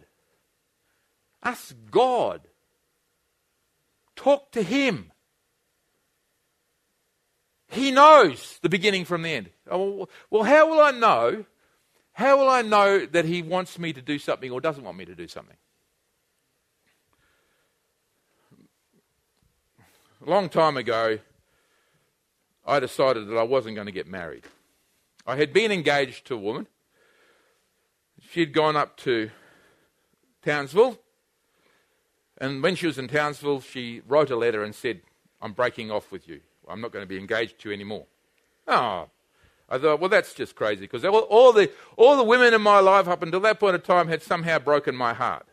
[1.43, 2.43] Ask God.
[4.15, 5.13] Talk to Him.
[7.77, 9.51] He knows the beginning from the end.
[9.71, 11.45] Oh, well, how will I know
[12.17, 15.05] how will I know that He wants me to do something or doesn't want me
[15.05, 15.59] to do something?
[20.27, 21.19] A long time ago,
[22.67, 24.45] I decided that I wasn't going to get married.
[25.27, 26.69] I had been engaged to a woman.
[28.31, 29.31] She'd gone up to
[30.43, 30.99] Townsville.
[32.39, 35.03] And when she was in Townsville, she wrote a letter and said,
[35.43, 36.41] I'm breaking off with you.
[36.69, 38.07] I'm not going to be engaged to you anymore.
[38.67, 39.09] Oh,
[39.69, 42.79] I thought, well, that's just crazy because all, all, the, all the women in my
[42.79, 45.47] life up until that point of time had somehow broken my heart.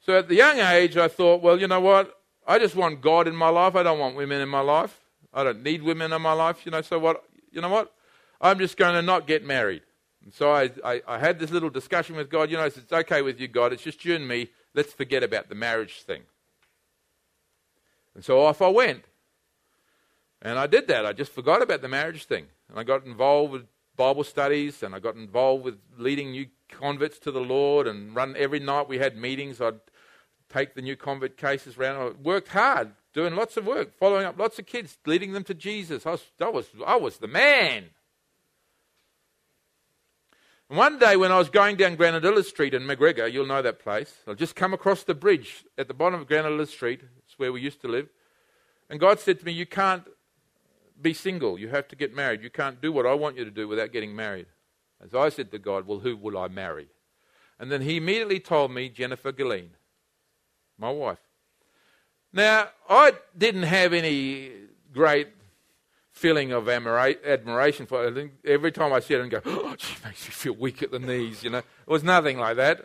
[0.00, 2.20] So at the young age, I thought, well, you know what?
[2.46, 3.76] I just want God in my life.
[3.76, 5.00] I don't want women in my life.
[5.34, 6.64] I don't need women in my life.
[6.64, 7.24] You know, so what?
[7.50, 7.92] You know what?
[8.40, 9.82] I'm just going to not get married.
[10.24, 12.50] And so I, I, I had this little discussion with God.
[12.50, 13.72] You know, it's okay with you, God.
[13.72, 14.48] It's just you and me.
[14.74, 16.22] Let's forget about the marriage thing.
[18.14, 19.04] And so off I went.
[20.42, 21.04] And I did that.
[21.04, 22.46] I just forgot about the marriage thing.
[22.68, 23.66] And I got involved with
[23.96, 28.36] Bible studies and I got involved with leading new converts to the Lord and run
[28.38, 29.60] every night we had meetings.
[29.60, 29.80] I'd
[30.48, 31.96] take the new convert cases around.
[31.96, 35.54] I worked hard, doing lots of work, following up lots of kids, leading them to
[35.54, 36.06] Jesus.
[36.06, 37.86] I was, I was, I was the man.
[40.68, 43.78] And one day when I was going down Granadilla Street in MacGregor, you'll know that
[43.80, 47.00] place, I just come across the bridge at the bottom of Granadilla Street.
[47.24, 48.08] It's where we used to live.
[48.90, 50.04] And God said to me, You can't
[51.00, 51.58] be single.
[51.58, 52.42] You have to get married.
[52.42, 54.46] You can't do what I want you to do without getting married.
[55.02, 56.88] As I said to God, Well, who will I marry?
[57.58, 59.70] And then he immediately told me Jennifer Gilleen,
[60.78, 61.18] my wife.
[62.32, 64.52] Now, I didn't have any
[64.92, 65.28] great
[66.12, 68.30] feeling of admiration for her.
[68.44, 70.98] Every time I see her and go, oh, she makes me feel weak at the
[70.98, 71.58] knees, you know.
[71.58, 72.84] It was nothing like that.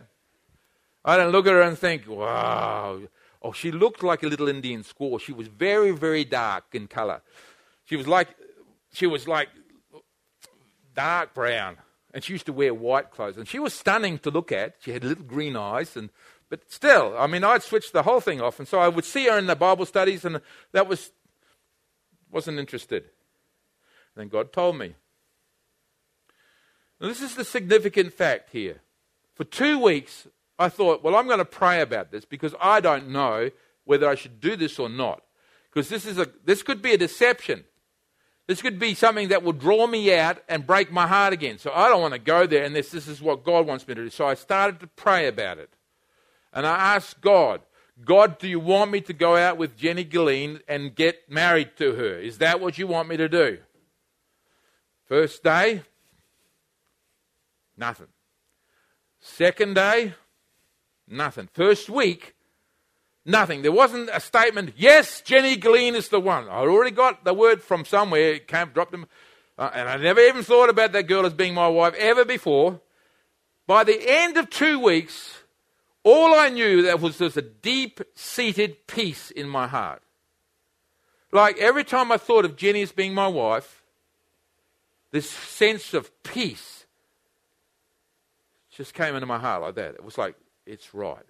[1.04, 3.02] I don't look at her and think, wow.
[3.42, 5.20] Oh, she looked like a little Indian squaw.
[5.20, 7.22] She was very, very dark in color.
[7.94, 8.30] She was like,
[8.92, 9.50] she was like
[10.96, 11.78] dark brown,
[12.12, 14.78] and she used to wear white clothes, and she was stunning to look at.
[14.80, 16.10] She had little green eyes, and
[16.50, 19.28] but still, I mean, I'd switched the whole thing off, and so I would see
[19.28, 20.42] her in the Bible studies, and
[20.72, 21.12] that was
[22.32, 23.04] wasn't interested.
[23.04, 24.96] And then God told me.
[27.00, 28.82] Now, this is the significant fact here.
[29.36, 30.28] For two weeks,
[30.58, 33.52] I thought, well, I'm going to pray about this because I don't know
[33.84, 35.22] whether I should do this or not.
[35.74, 37.64] Because this, is a, this could be a deception.
[38.48, 41.58] This could be something that will draw me out and break my heart again.
[41.58, 43.96] So I don't want to go there, and this, this is what God wants me
[43.96, 44.10] to do.
[44.10, 45.70] So I started to pray about it.
[46.52, 47.62] And I asked God,
[48.04, 51.94] God, do you want me to go out with Jenny Gilleen and get married to
[51.94, 52.20] her?
[52.20, 53.60] Is that what you want me to do?
[55.08, 55.84] First day,
[57.78, 58.08] nothing.
[59.20, 60.16] Second day,
[61.08, 61.48] nothing.
[61.54, 62.33] First week,
[63.26, 63.62] Nothing.
[63.62, 66.50] There wasn't a statement, yes, Jenny Gilleen is the one.
[66.50, 69.08] I already got the word from somewhere, it came, dropped him,
[69.58, 72.82] uh, and I never even thought about that girl as being my wife ever before.
[73.66, 75.44] By the end of two weeks,
[76.04, 80.02] all I knew that was there's a deep seated peace in my heart.
[81.32, 83.84] Like every time I thought of Jenny as being my wife,
[85.12, 86.86] this sense of peace
[88.70, 89.96] just came into my heart like that.
[89.96, 91.26] It was like, it's right.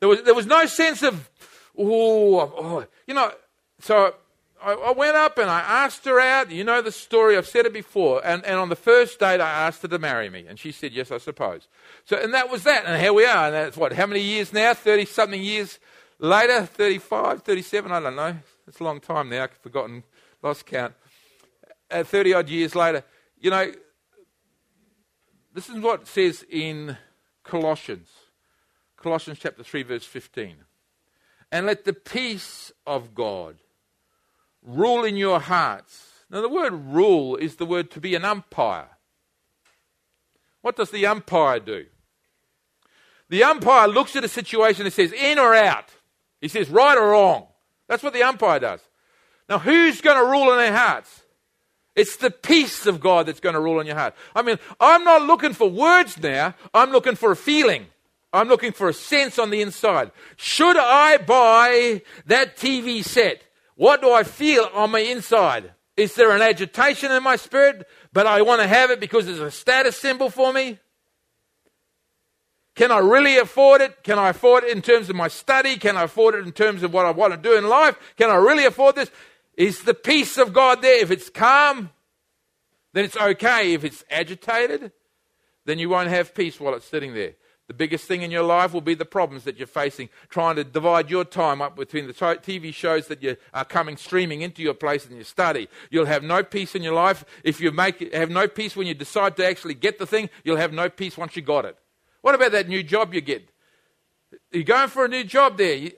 [0.00, 1.30] There was, there was no sense of,
[1.78, 3.32] oh, oh, you know,
[3.80, 4.14] so
[4.62, 6.50] I, I, went up and I asked her out.
[6.50, 8.20] You know the story, I've said it before.
[8.24, 10.46] And, and on the first date, I asked her to marry me.
[10.48, 11.68] And she said, yes, I suppose.
[12.04, 12.84] So, and that was that.
[12.84, 13.46] And here we are.
[13.46, 14.74] And that's what, how many years now?
[14.74, 15.78] 30 something years
[16.18, 16.66] later?
[16.66, 17.92] 35, 37?
[17.92, 18.36] I don't know.
[18.66, 19.44] It's a long time now.
[19.44, 20.02] I've forgotten,
[20.42, 20.94] lost count.
[21.90, 23.04] Uh, 30 odd years later,
[23.38, 23.70] you know,
[25.54, 26.96] this is what it says in
[27.44, 28.08] Colossians.
[28.96, 30.56] Colossians chapter 3, verse 15.
[31.52, 33.56] And let the peace of God
[34.62, 36.24] rule in your hearts.
[36.28, 38.88] Now, the word rule is the word to be an umpire.
[40.62, 41.86] What does the umpire do?
[43.28, 45.90] The umpire looks at a situation and says, in or out.
[46.40, 47.46] He says, right or wrong.
[47.88, 48.80] That's what the umpire does.
[49.48, 51.22] Now, who's going to rule in their hearts?
[51.94, 54.14] It's the peace of God that's going to rule in your heart.
[54.34, 57.86] I mean, I'm not looking for words now, I'm looking for a feeling.
[58.36, 60.12] I'm looking for a sense on the inside.
[60.36, 63.42] Should I buy that TV set?
[63.76, 65.72] What do I feel on my inside?
[65.96, 69.40] Is there an agitation in my spirit, but I want to have it because it's
[69.40, 70.78] a status symbol for me?
[72.74, 74.02] Can I really afford it?
[74.02, 75.76] Can I afford it in terms of my study?
[75.76, 77.98] Can I afford it in terms of what I want to do in life?
[78.18, 79.10] Can I really afford this?
[79.56, 81.02] Is the peace of God there?
[81.02, 81.88] If it's calm,
[82.92, 83.72] then it's okay.
[83.72, 84.92] If it's agitated,
[85.64, 87.32] then you won't have peace while it's sitting there.
[87.68, 90.62] The biggest thing in your life will be the problems that you're facing, trying to
[90.62, 94.74] divide your time up between the TV shows that you are coming streaming into your
[94.74, 95.68] place and your study.
[95.90, 97.24] You'll have no peace in your life.
[97.42, 100.58] If you make, have no peace when you decide to actually get the thing, you'll
[100.58, 101.76] have no peace once you got it.
[102.20, 103.50] What about that new job you get?
[104.52, 105.90] You're going for a new job there.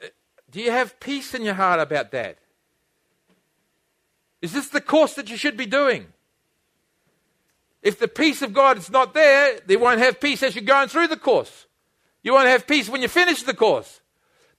[0.51, 2.39] Do you have peace in your heart about that?
[4.41, 6.07] Is this the course that you should be doing?
[7.89, 10.89] If the peace of God is not there, they won't have peace as you're going
[10.89, 11.65] through the course.
[12.23, 14.03] You won't have peace when you finish the course.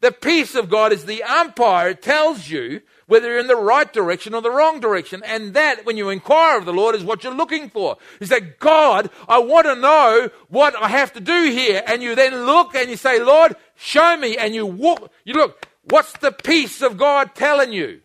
[0.02, 1.94] The peace of God is the umpire.
[1.94, 5.22] Tells you whether you're in the right direction or the wrong direction.
[5.24, 7.98] And that, when you inquire of the Lord, is what you're looking for.
[8.20, 11.84] Is that God, I want to know what I have to do here.
[11.86, 14.38] And you then look and you say, Lord, show me.
[14.38, 18.02] And you walk, you look, what's the peace of God telling you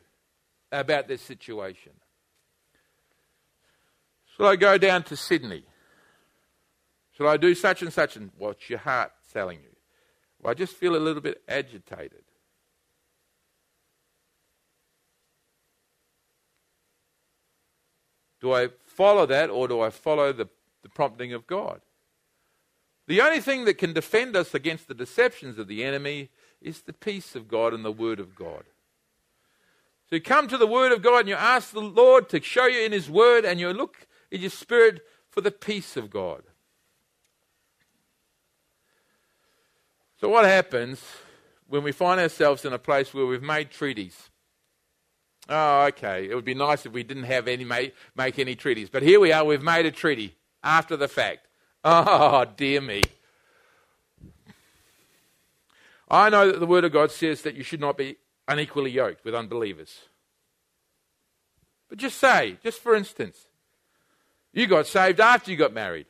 [0.70, 1.93] about this situation?
[4.37, 5.64] Shall I go down to Sydney?
[7.16, 8.16] Shall I do such and such?
[8.16, 9.76] And what's your heart telling you?
[10.41, 12.24] Well, I just feel a little bit agitated.
[18.41, 20.49] Do I follow that or do I follow the,
[20.82, 21.80] the prompting of God?
[23.07, 26.30] The only thing that can defend us against the deceptions of the enemy
[26.61, 28.64] is the peace of God and the Word of God.
[30.09, 32.66] So you come to the Word of God and you ask the Lord to show
[32.66, 36.43] you in His Word and you look in your spirit for the peace of God.
[40.20, 41.01] So, what happens
[41.68, 44.30] when we find ourselves in a place where we've made treaties?
[45.49, 46.28] Oh, okay.
[46.28, 49.20] It would be nice if we didn't have any make, make any treaties, but here
[49.20, 49.45] we are.
[49.45, 51.47] We've made a treaty after the fact.
[51.85, 53.03] Oh, dear me.
[56.09, 58.16] I know that the Word of God says that you should not be
[58.49, 60.01] unequally yoked with unbelievers.
[61.89, 63.47] But just say, just for instance,
[64.55, 66.07] you got saved after you got married,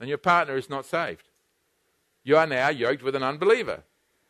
[0.00, 1.28] and your partner is not saved.
[2.24, 3.82] You are now yoked with an unbeliever.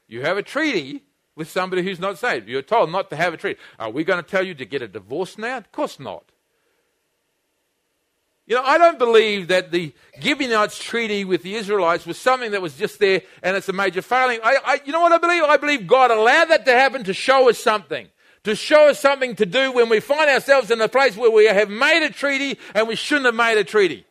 [0.09, 1.05] You have a treaty
[1.37, 2.49] with somebody who's not saved.
[2.49, 3.59] You're told not to have a treaty.
[3.79, 5.57] Are we going to tell you to get a divorce now?
[5.57, 6.25] Of course not.
[8.47, 12.61] You know, I don't believe that the Gibeonites treaty with the Israelites was something that
[12.61, 14.41] was just there and it's a major failing.
[14.43, 15.45] I, I, you know what I believe?
[15.45, 18.09] I believe God allowed that to happen to show us something
[18.45, 21.47] to show us something to do when we find ourselves in a place where we
[21.47, 24.07] have made a treaty and we shouldn't have made a treaty.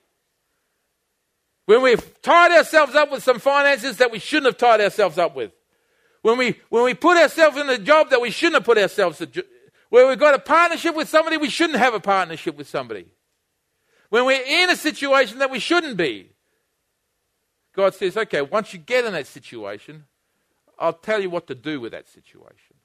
[1.66, 5.36] When we've tied ourselves up with some finances that we shouldn't have tied ourselves up
[5.36, 5.52] with.
[6.24, 9.22] When we, when we put ourselves in a job that we shouldn't have put ourselves
[9.22, 9.32] in.
[9.90, 13.06] Where we've got a partnership with somebody, we shouldn't have a partnership with somebody.
[14.10, 16.32] When we're in a situation that we shouldn't be.
[17.76, 20.06] God says, okay, once you get in that situation,
[20.78, 22.76] I'll tell you what to do with that situation.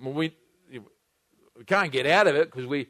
[0.00, 0.32] We,
[0.70, 2.88] we can't get out of it because we.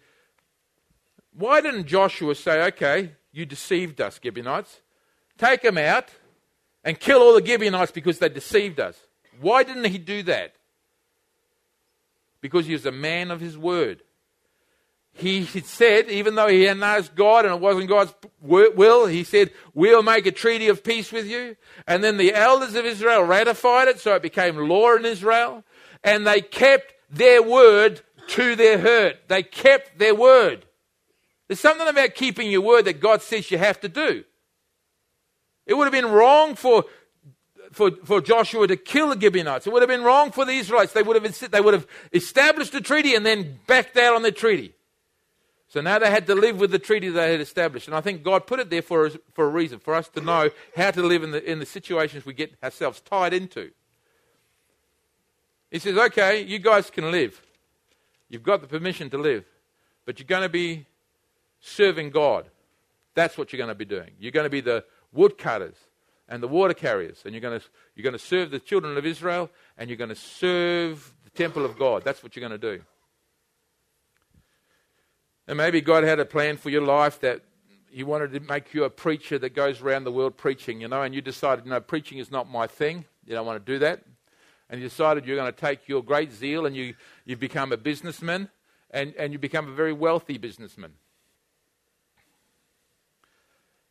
[1.32, 4.80] Why didn't Joshua say, okay, you deceived us, Gibeonites?
[5.38, 6.08] Take them out
[6.84, 8.98] and kill all the Gibeonites because they deceived us.
[9.40, 10.54] Why didn't he do that?
[12.40, 14.02] Because he was a man of his word.
[15.12, 19.52] he said, even though he hadn't asked God and it wasn't God's will, he said,
[19.74, 21.56] We'll make a treaty of peace with you.
[21.86, 25.64] And then the elders of Israel ratified it, so it became law in Israel.
[26.04, 29.28] And they kept their word to their hurt.
[29.28, 30.64] They kept their word.
[31.46, 34.24] There's something about keeping your word that God says you have to do.
[35.66, 36.84] It would have been wrong for,
[37.72, 39.66] for, for Joshua to kill the Gibeonites.
[39.66, 40.92] It would have been wrong for the Israelites.
[40.92, 44.32] They would have, they would have established a treaty and then backed out on the
[44.32, 44.74] treaty.
[45.68, 47.88] So now they had to live with the treaty they had established.
[47.88, 50.50] And I think God put it there for, for a reason, for us to know
[50.74, 53.70] how to live in the, in the situations we get ourselves tied into.
[55.70, 57.40] He says, okay, you guys can live.
[58.28, 59.44] You've got the permission to live.
[60.06, 60.86] But you're going to be
[61.60, 62.48] serving God.
[63.14, 64.10] That's what you're going to be doing.
[64.18, 65.76] You're going to be the woodcutters
[66.28, 67.22] and the water carriers.
[67.24, 70.08] And you're going to, you're going to serve the children of Israel and you're going
[70.08, 72.04] to serve the temple of God.
[72.04, 72.82] That's what you're going to do.
[75.46, 77.42] And maybe God had a plan for your life that
[77.90, 81.02] He wanted to make you a preacher that goes around the world preaching, you know,
[81.02, 83.06] and you decided, no, preaching is not my thing.
[83.24, 84.02] You don't want to do that.
[84.70, 86.94] And you decided you're going to take your great zeal and you,
[87.24, 88.50] you become a businessman
[88.90, 90.92] and, and you become a very wealthy businessman.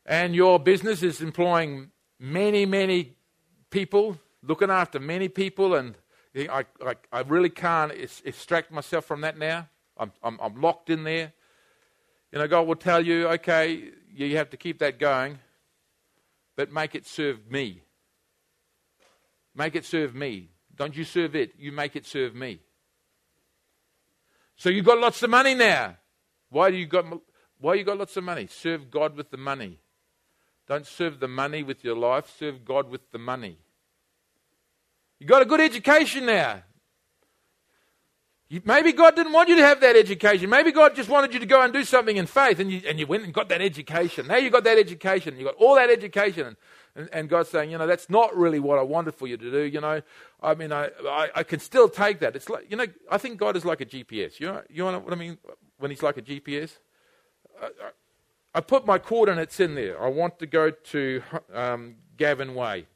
[0.05, 3.15] And your business is employing many, many
[3.69, 5.95] people, looking after many people, and
[6.35, 9.67] I, I, I really can't extract myself from that now.
[9.97, 11.33] I'm, I'm, I'm locked in there.
[12.31, 15.39] You know, God will tell you, okay, you have to keep that going,
[16.55, 17.81] but make it serve me.
[19.55, 20.49] Make it serve me.
[20.77, 22.59] Don't you serve it, you make it serve me.
[24.55, 25.97] So you've got lots of money now.
[26.49, 27.05] Why do you got
[27.59, 28.47] why you got lots of money?
[28.47, 29.79] Serve God with the money.
[30.67, 33.57] Don't serve the money with your life, serve God with the money.
[35.19, 36.61] You got a good education now.
[38.63, 40.49] Maybe God didn't want you to have that education.
[40.49, 42.97] Maybe God just wanted you to go and do something in faith, and you, and
[42.97, 44.27] you went and got that education.
[44.27, 45.37] Now you got that education.
[45.37, 46.57] You got all that education, and,
[47.11, 49.61] and, God's saying, you know, that's not really what I wanted for you to do.
[49.61, 50.01] You know,
[50.41, 52.35] I mean, I, I, I, can still take that.
[52.35, 54.39] It's like, you know, I think God is like a GPS.
[54.39, 55.37] You know, you know what I mean
[55.77, 56.71] when He's like a GPS.
[57.61, 57.69] I,
[58.55, 60.01] I put my coordinates in there.
[60.01, 61.21] I want to go to
[61.53, 62.87] um, Gavin Way.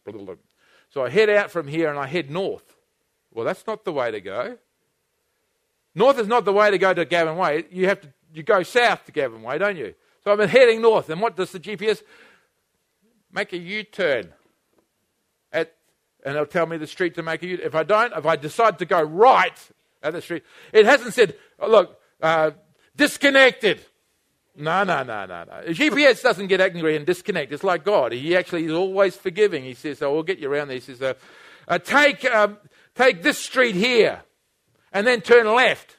[0.89, 2.76] So I head out from here and I head north.
[3.32, 4.58] Well, that's not the way to go.
[5.93, 7.66] North is not the way to go to Gavin Way.
[7.70, 9.93] You have to you go south to Gavin Way, don't you?
[10.24, 11.10] So I'm heading north.
[11.10, 12.02] And what does the GPS
[13.34, 14.34] make a U-turn
[15.52, 15.74] at
[16.24, 17.66] and it'll tell me the street to make a U-turn.
[17.66, 19.58] If I don't, if I decide to go right
[20.04, 22.52] at the street, it hasn't said, oh, look, uh,
[22.96, 23.84] disconnected.
[24.56, 25.54] No, no, no, no, no.
[25.74, 27.54] GPS doesn't get angry and disconnect.
[27.54, 28.12] It's like God.
[28.12, 29.64] He actually is always forgiving.
[29.64, 31.14] He says, "Oh, we'll get you around there." He says, uh,
[31.70, 32.58] uh, "Take, um,
[32.94, 34.24] take this street here."
[34.92, 35.98] and then turn left.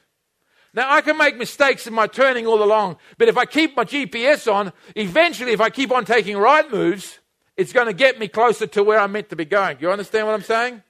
[0.73, 3.85] Now, I can make mistakes in my turning all along, but if I keep my
[3.85, 7.19] GPS on, eventually, if I keep on taking right moves,
[7.57, 9.77] it's going to get me closer to where I'm meant to be going.
[9.79, 10.81] You understand what I'm saying?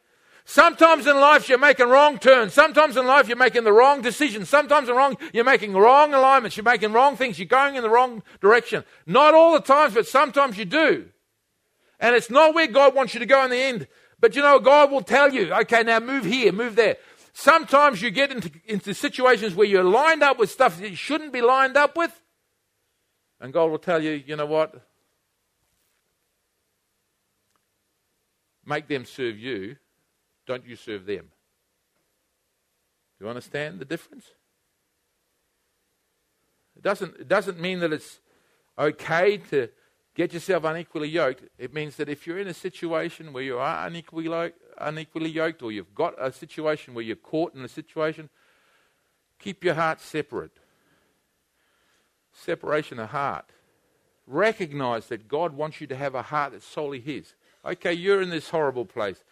[0.45, 2.53] Sometimes in life you're making wrong turns.
[2.53, 4.49] Sometimes in life you're making the wrong decisions.
[4.49, 6.57] Sometimes in wrong you're making wrong alignments.
[6.57, 7.39] You're making wrong things.
[7.39, 8.83] You're going in the wrong direction.
[9.05, 11.05] Not all the times, but sometimes you do.
[11.99, 13.87] And it's not where God wants you to go in the end.
[14.19, 16.97] But you know, God will tell you, okay, now move here, move there.
[17.33, 21.33] Sometimes you get into, into situations where you're lined up with stuff that you shouldn't
[21.33, 22.21] be lined up with.
[23.39, 24.75] And God will tell you, you know what?
[28.65, 29.77] Make them serve you.
[30.45, 31.29] Don't you serve them.
[33.17, 34.25] Do you understand the difference?
[36.75, 38.19] It doesn't, it doesn't mean that it's
[38.77, 39.69] okay to
[40.15, 41.43] get yourself unequally yoked.
[41.57, 45.61] It means that if you're in a situation where you are unequally yoked, unequally yoked
[45.61, 48.29] or you've got a situation where you're caught in a situation,
[49.39, 50.57] keep your heart separate.
[52.33, 53.45] Separation of heart.
[54.25, 57.35] Recognize that God wants you to have a heart that's solely His.
[57.65, 59.23] Okay, you're in this horrible place.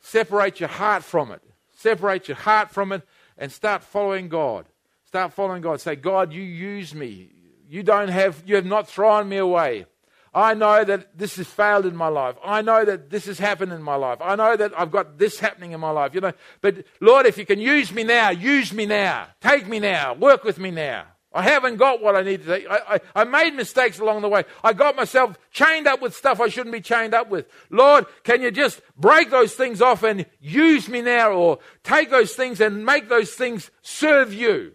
[0.00, 1.42] Separate your heart from it.
[1.76, 3.02] Separate your heart from it
[3.36, 4.66] and start following God.
[5.04, 5.80] Start following God.
[5.80, 7.30] Say, God, you use me.
[7.68, 9.86] You don't have, you have not thrown me away.
[10.32, 12.36] I know that this has failed in my life.
[12.44, 14.18] I know that this has happened in my life.
[14.22, 16.14] I know that I've got this happening in my life.
[16.14, 19.26] You know, but Lord, if you can use me now, use me now.
[19.40, 20.14] Take me now.
[20.14, 21.06] Work with me now.
[21.32, 22.68] I haven't got what I need to.
[22.68, 24.44] I, I, I made mistakes along the way.
[24.64, 27.46] I got myself chained up with stuff I shouldn't be chained up with.
[27.70, 32.34] Lord, can you just break those things off and use me now, or take those
[32.34, 34.72] things and make those things serve you,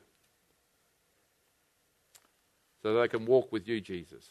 [2.82, 4.26] so that I can walk with you, Jesus.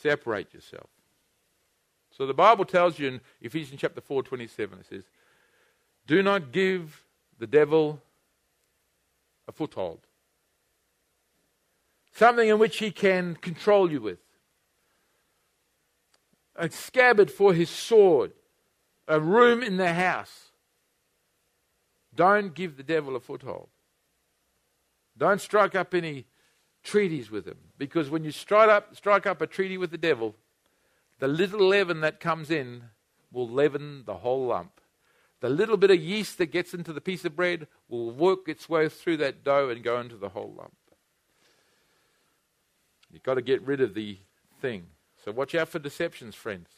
[0.00, 0.90] Separate yourself.
[2.16, 5.04] So the Bible tells you in Ephesians chapter 4, 27, it says,
[6.06, 7.05] Do not give
[7.38, 8.00] the devil
[9.48, 10.00] a foothold.
[12.12, 14.18] Something in which he can control you with.
[16.56, 18.32] A scabbard for his sword.
[19.06, 20.50] A room in the house.
[22.14, 23.68] Don't give the devil a foothold.
[25.18, 26.26] Don't strike up any
[26.82, 27.58] treaties with him.
[27.78, 30.34] Because when you strike up, strike up a treaty with the devil,
[31.18, 32.84] the little leaven that comes in
[33.30, 34.80] will leaven the whole lump.
[35.40, 38.68] The little bit of yeast that gets into the piece of bread will work its
[38.68, 40.74] way through that dough and go into the whole lump.
[43.10, 44.18] You've got to get rid of the
[44.60, 44.86] thing.
[45.24, 46.68] So watch out for deceptions, friends.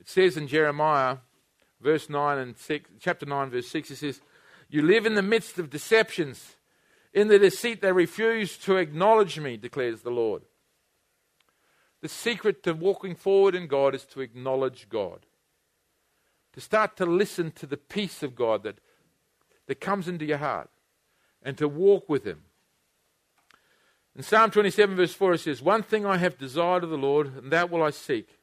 [0.00, 1.18] It says in Jeremiah,
[1.80, 4.20] verse 9 and 6, chapter 9, verse 6, it says,
[4.68, 6.56] You live in the midst of deceptions.
[7.14, 10.42] In the deceit they refuse to acknowledge me, declares the Lord.
[12.00, 15.26] The secret to walking forward in God is to acknowledge God
[16.52, 18.78] to start to listen to the peace of God that,
[19.66, 20.70] that comes into your heart
[21.42, 22.42] and to walk with Him.
[24.16, 27.36] In Psalm 27, verse 4, it says, One thing I have desired of the Lord,
[27.36, 28.38] and that will I seek,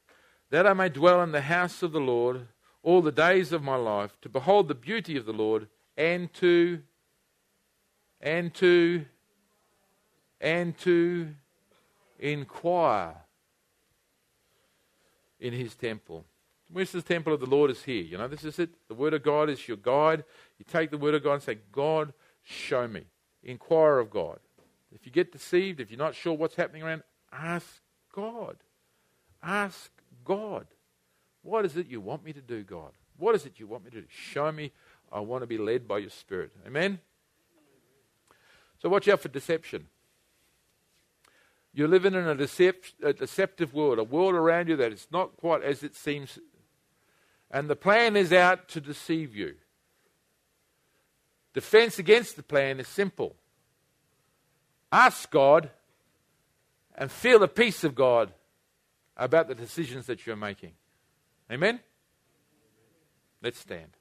[0.49, 2.47] that I may dwell in the house of the Lord
[2.82, 6.82] all the days of my life, to behold the beauty of the Lord and to
[8.22, 9.06] and to
[10.39, 11.30] and to
[12.20, 13.16] inquire
[15.39, 16.26] in his temple.
[16.72, 18.03] Where's the temple of the Lord is here.
[18.03, 18.72] You know, this is it.
[18.88, 20.24] The Word of God is your guide.
[20.57, 22.13] You take the Word of God and say, God,
[22.43, 23.05] show me.
[23.43, 24.39] Inquire of God.
[24.91, 27.82] If you get deceived, if you're not sure what's happening around, ask
[28.13, 28.57] God.
[29.43, 29.91] Ask
[30.24, 30.66] God.
[31.43, 32.91] What is it you want me to do, God?
[33.18, 34.07] What is it you want me to do?
[34.09, 34.72] Show me.
[35.11, 36.51] I want to be led by your Spirit.
[36.66, 36.99] Amen?
[38.82, 39.88] So watch out for deception.
[41.74, 45.36] You're living in a, decept- a deceptive world, a world around you that is not
[45.38, 46.39] quite as it seems
[47.51, 49.55] and the plan is out to deceive you.
[51.53, 53.35] Defense against the plan is simple
[54.91, 55.69] ask God
[56.97, 58.31] and feel the peace of God
[59.17, 60.73] about the decisions that you're making.
[61.51, 61.79] Amen?
[63.41, 63.94] Let's stand.